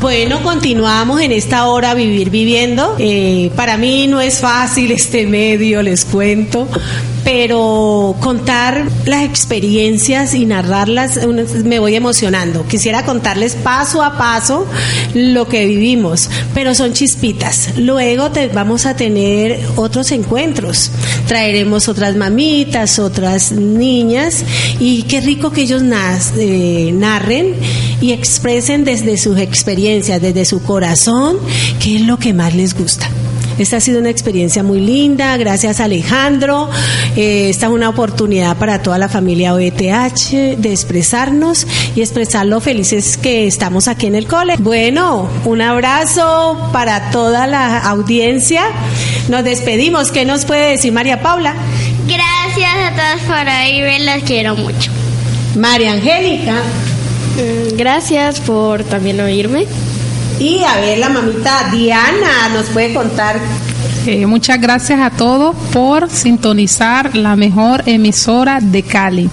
Bueno, 0.00 0.42
continuamos 0.42 1.20
en 1.20 1.30
esta 1.30 1.66
hora 1.66 1.94
Vivir 1.94 2.30
Viviendo. 2.30 2.96
Eh, 2.98 3.52
para 3.54 3.76
mí 3.76 4.08
no 4.08 4.20
es 4.20 4.40
fácil 4.40 4.90
este 4.90 5.26
medio, 5.26 5.82
les 5.82 6.04
cuento, 6.04 6.66
pero 7.24 8.16
contar 8.20 8.86
las 9.06 9.24
experiencias 9.24 10.34
y 10.34 10.44
narrarlas 10.46 11.18
me 11.64 11.78
voy 11.78 11.94
emocionando. 11.94 12.66
Quisiera 12.66 13.04
contarles 13.04 13.54
paso 13.54 14.02
a 14.02 14.18
paso 14.18 14.66
lo 15.14 15.46
que 15.48 15.66
vivimos, 15.66 16.28
pero 16.54 16.74
son 16.74 16.92
chispitas. 16.92 17.70
Luego 17.78 18.30
te- 18.30 18.48
vamos 18.48 18.86
a 18.86 18.96
tener 18.96 19.58
otros 19.76 20.10
encuentros. 20.12 20.90
Traeremos 21.26 21.88
otras 21.88 22.16
mamitas, 22.16 22.98
otras 22.98 23.52
niñas 23.52 24.44
y 24.80 25.04
qué 25.04 25.20
rico 25.20 25.50
que 25.52 25.62
ellos 25.62 25.82
eh, 26.36 26.90
narren 26.94 27.54
y 28.00 28.12
expresen 28.12 28.84
desde 28.84 29.16
sus 29.16 29.38
experiencias, 29.38 30.20
desde 30.20 30.44
su 30.44 30.62
corazón, 30.62 31.38
qué 31.80 31.96
es 31.96 32.02
lo 32.02 32.18
que 32.18 32.32
más 32.32 32.54
les 32.54 32.74
gusta. 32.74 33.08
Esta 33.58 33.76
ha 33.76 33.80
sido 33.80 34.00
una 34.00 34.10
experiencia 34.10 34.62
muy 34.62 34.80
linda, 34.80 35.36
gracias 35.36 35.80
Alejandro. 35.80 36.70
Eh, 37.16 37.50
esta 37.50 37.66
es 37.66 37.72
una 37.72 37.88
oportunidad 37.88 38.56
para 38.56 38.82
toda 38.82 38.98
la 38.98 39.08
familia 39.08 39.54
OETH 39.54 40.56
de 40.56 40.70
expresarnos 40.70 41.66
y 41.94 42.00
expresar 42.00 42.46
lo 42.46 42.60
felices 42.60 43.16
que 43.16 43.46
estamos 43.46 43.88
aquí 43.88 44.06
en 44.06 44.14
el 44.14 44.26
cole. 44.26 44.56
Bueno, 44.58 45.28
un 45.44 45.60
abrazo 45.60 46.70
para 46.72 47.10
toda 47.10 47.46
la 47.46 47.78
audiencia. 47.78 48.64
Nos 49.28 49.44
despedimos. 49.44 50.10
¿Qué 50.10 50.24
nos 50.24 50.44
puede 50.44 50.70
decir 50.70 50.92
María 50.92 51.22
Paula? 51.22 51.54
Gracias 52.06 52.70
a 52.74 52.92
todos 52.94 53.22
por 53.26 53.46
oírme, 53.46 54.00
los 54.00 54.24
quiero 54.24 54.56
mucho. 54.56 54.90
María 55.56 55.92
Angélica. 55.92 56.54
Mm, 57.36 57.76
Gracias 57.76 58.40
por 58.40 58.84
también 58.84 59.20
oírme. 59.20 59.66
Y 60.38 60.62
a 60.64 60.76
ver, 60.76 60.98
la 60.98 61.08
mamita 61.08 61.70
Diana 61.72 62.48
nos 62.52 62.66
puede 62.66 62.94
contar. 62.94 63.38
Eh, 64.06 64.26
muchas 64.26 64.60
gracias 64.60 65.00
a 65.00 65.10
todos 65.10 65.54
por 65.72 66.10
sintonizar 66.10 67.14
la 67.14 67.36
mejor 67.36 67.84
emisora 67.86 68.58
de 68.60 68.82
Cali. 68.82 69.30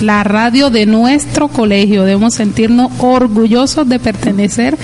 La 0.00 0.24
radio 0.24 0.70
de 0.70 0.86
nuestro 0.86 1.48
colegio. 1.48 2.04
Debemos 2.04 2.34
sentirnos 2.34 2.90
orgullosos 2.98 3.88
de 3.88 3.98
pertenecer 3.98 4.76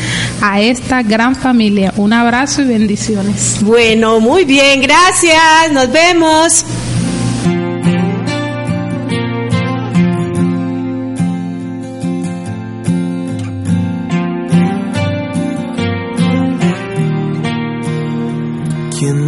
a 0.43 0.61
esta 0.61 1.03
gran 1.03 1.35
familia. 1.35 1.93
Un 1.97 2.13
abrazo 2.13 2.63
y 2.63 2.67
bendiciones. 2.67 3.59
Bueno, 3.63 4.21
muy 4.21 4.45
bien, 4.45 4.83
gracias. 4.83 5.73
Nos 5.73 5.91
vemos. 5.91 6.65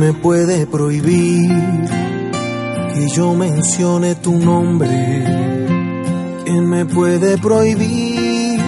Me 0.01 0.15
puede 0.15 0.67
prohibir 0.67 1.51
que 2.95 3.09
yo 3.15 3.35
mencione 3.35 4.15
tu 4.15 4.33
nombre? 4.33 4.89
¿Quién 6.43 6.67
me 6.71 6.87
puede 6.87 7.37
prohibir 7.37 8.59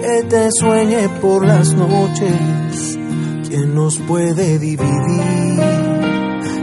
que 0.00 0.22
te 0.28 0.48
sueñe 0.52 1.08
por 1.20 1.44
las 1.44 1.74
noches? 1.74 2.98
¿Quién 3.48 3.74
nos 3.74 3.98
puede 3.98 4.60
dividir 4.60 5.60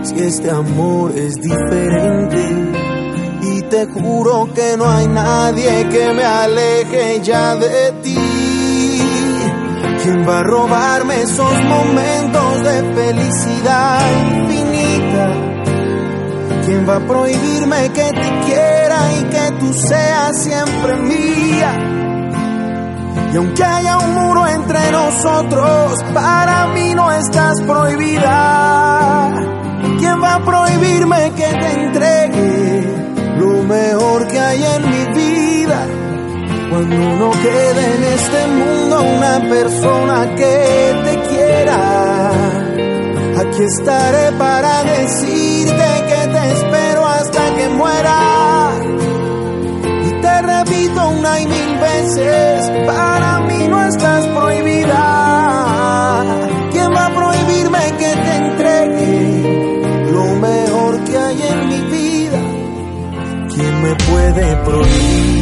si 0.03 0.19
este 0.19 0.51
amor 0.51 1.11
es 1.11 1.35
diferente? 1.35 2.43
Y 3.41 3.61
te 3.63 3.87
juro 3.87 4.47
que 4.55 4.77
no 4.77 4.89
hay 4.89 5.07
nadie 5.07 5.89
que 5.89 6.13
me 6.13 6.23
aleje 6.23 7.19
ya 7.21 7.55
de 7.57 7.91
ti. 8.03 8.04
¿Quién 10.05 10.23
va 10.23 10.41
a 10.41 10.43
robarme 10.43 11.19
esos 11.23 11.63
momentos 11.63 12.63
de 12.63 12.93
felicidad 12.93 14.01
infinita? 14.37 15.29
¿Quién 16.63 16.87
va 16.87 16.97
a 16.97 16.99
prohibirme 16.99 17.91
que 17.91 18.11
te 18.11 18.39
quiera 18.45 18.97
y 19.19 19.23
que 19.23 19.51
tú 19.59 19.73
seas 19.73 20.43
siempre 20.43 20.95
mía? 20.97 21.73
Y 23.33 23.35
aunque 23.35 23.63
haya 23.63 23.97
un 23.97 24.13
muro 24.13 24.45
entre 24.45 24.91
nosotros, 24.91 26.03
para 26.13 26.67
mí 26.67 26.93
no 26.93 27.11
estás 27.11 27.59
prohibida. 27.63 29.33
¿Quién 29.97 30.21
va 30.21 30.35
a 30.35 30.45
prohibirme 30.45 31.31
que 31.31 31.47
te 31.47 31.81
entregue 31.81 33.37
lo 33.39 33.63
mejor 33.63 34.27
que 34.27 34.39
hay 34.39 34.63
en 34.65 34.83
mi 34.87 35.19
vida? 35.19 36.04
Cuando 36.75 36.97
no 36.97 37.31
quede 37.31 37.95
en 37.95 38.03
este 38.03 38.47
mundo 38.47 39.01
una 39.01 39.39
persona 39.49 40.35
que 40.35 40.93
te 41.05 41.21
quiera, 41.29 42.31
aquí 43.39 43.63
estaré 43.63 44.33
para 44.37 44.83
decirte 44.83 45.87
que 46.09 46.27
te 46.33 46.51
espero 46.51 47.07
hasta 47.07 47.55
que 47.55 47.69
muera. 47.69 48.73
Y 50.05 50.09
te 50.19 50.41
repito 50.41 51.07
una 51.11 51.39
y 51.39 51.47
mil 51.47 51.79
veces, 51.79 52.69
para 52.85 53.39
mí 53.39 53.67
no 53.69 53.81
estás 53.87 54.27
prohibida. 54.27 56.25
¿Quién 56.73 56.93
va 56.93 57.05
a 57.05 57.15
prohibirme 57.15 57.93
que 57.97 58.15
te 58.25 58.35
entregue 58.35 60.11
lo 60.11 60.25
mejor 60.25 61.03
que 61.05 61.17
hay 61.17 61.41
en 61.41 61.69
mi 61.69 61.81
vida? 61.97 62.41
¿Quién 63.47 63.81
me 63.81 63.95
puede 63.95 64.57
prohibir? 64.57 65.34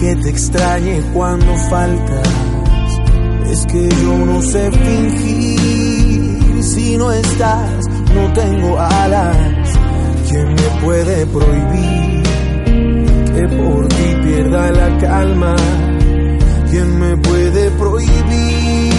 que 0.00 0.16
te 0.16 0.30
extrañe 0.30 1.02
cuando 1.12 1.54
faltas. 1.68 2.28
Es 3.50 3.66
que 3.66 3.88
yo 3.88 4.16
no 4.24 4.40
sé 4.40 4.70
fingir 4.72 6.62
si 6.62 6.96
no 6.96 7.12
estás, 7.12 7.86
no 8.14 8.32
tengo 8.32 8.80
alas. 8.80 9.36
¿Quién 10.28 10.54
me 10.54 10.80
puede 10.82 11.26
prohibir 11.26 12.22
que 13.34 13.48
por 13.56 13.88
ti 13.88 14.16
pierda 14.22 14.70
la 14.70 14.98
calma? 14.98 15.56
¿Quién 16.70 16.98
me 16.98 17.16
puede 17.18 17.70
prohibir 17.72 18.92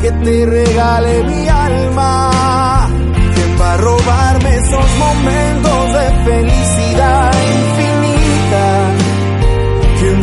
que 0.00 0.10
te 0.10 0.46
regale 0.46 1.24
mi 1.24 1.48
alma? 1.48 2.88
¿Quién 3.34 3.60
va 3.60 3.74
a 3.74 3.76
robarme 3.76 4.56
esos 4.56 4.98
momentos 4.98 5.92
de 5.92 6.24
felicidad? 6.24 7.37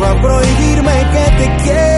Va 0.00 0.10
a 0.10 0.20
prohibirme 0.20 0.92
que 1.12 1.24
te 1.38 1.62
quiera? 1.62 1.95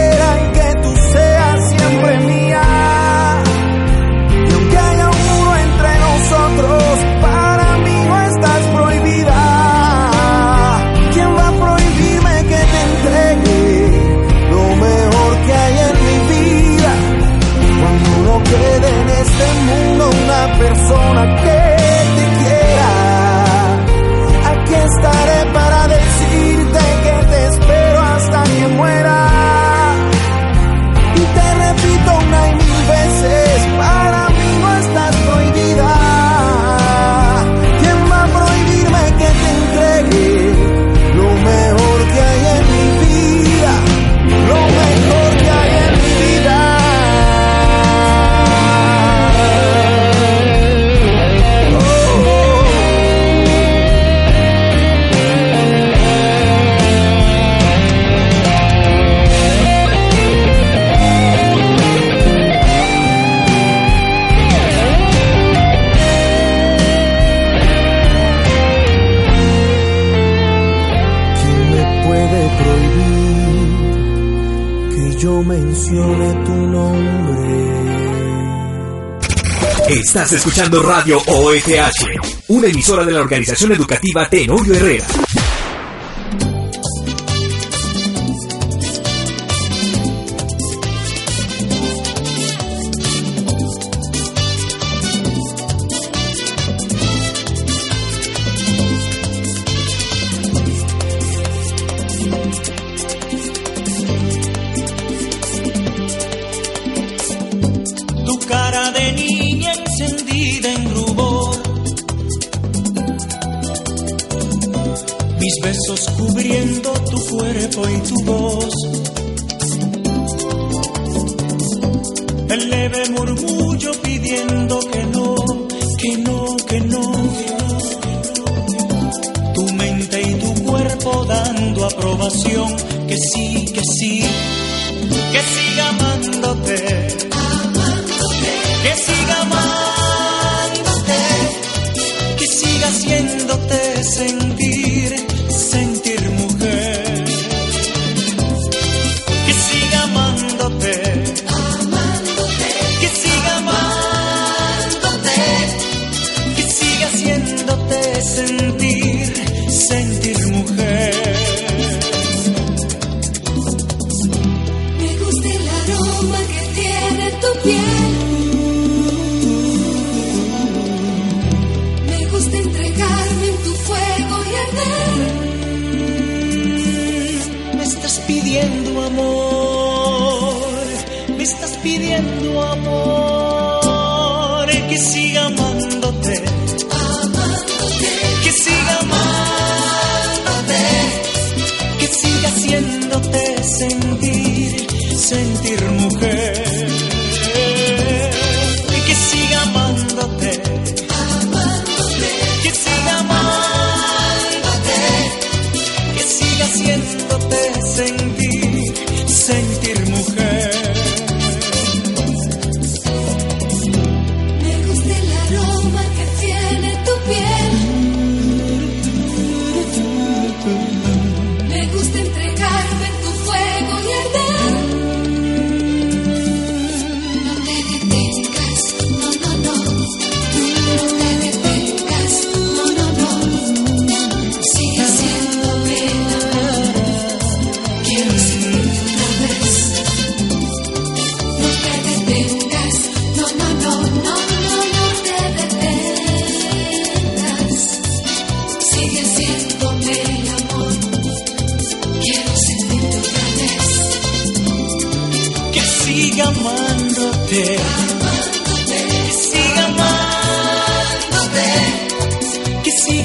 Escuchando 80.32 80.82
Radio 80.82 81.18
OFH, 81.18 82.48
una 82.48 82.66
emisora 82.66 83.02
de 83.04 83.12
la 83.12 83.20
organización 83.20 83.72
educativa 83.72 84.28
Tenorio 84.28 84.74
Herrera. 84.74 85.06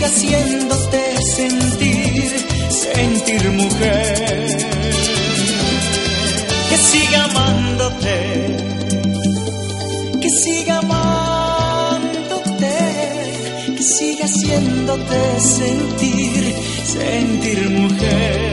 haciéndote 0.06 1.02
sentir, 1.36 2.46
sentir 2.70 3.50
mujer. 3.52 4.58
Que 6.70 6.78
siga 6.78 7.24
amándote, 7.26 8.58
que 10.22 10.30
siga 10.30 10.80
amándote, 10.80 12.76
que 13.78 13.84
siga 13.84 14.26
haciéndote 14.26 15.40
sentir, 15.40 16.56
sentir 16.86 17.70
mujer. 17.70 18.53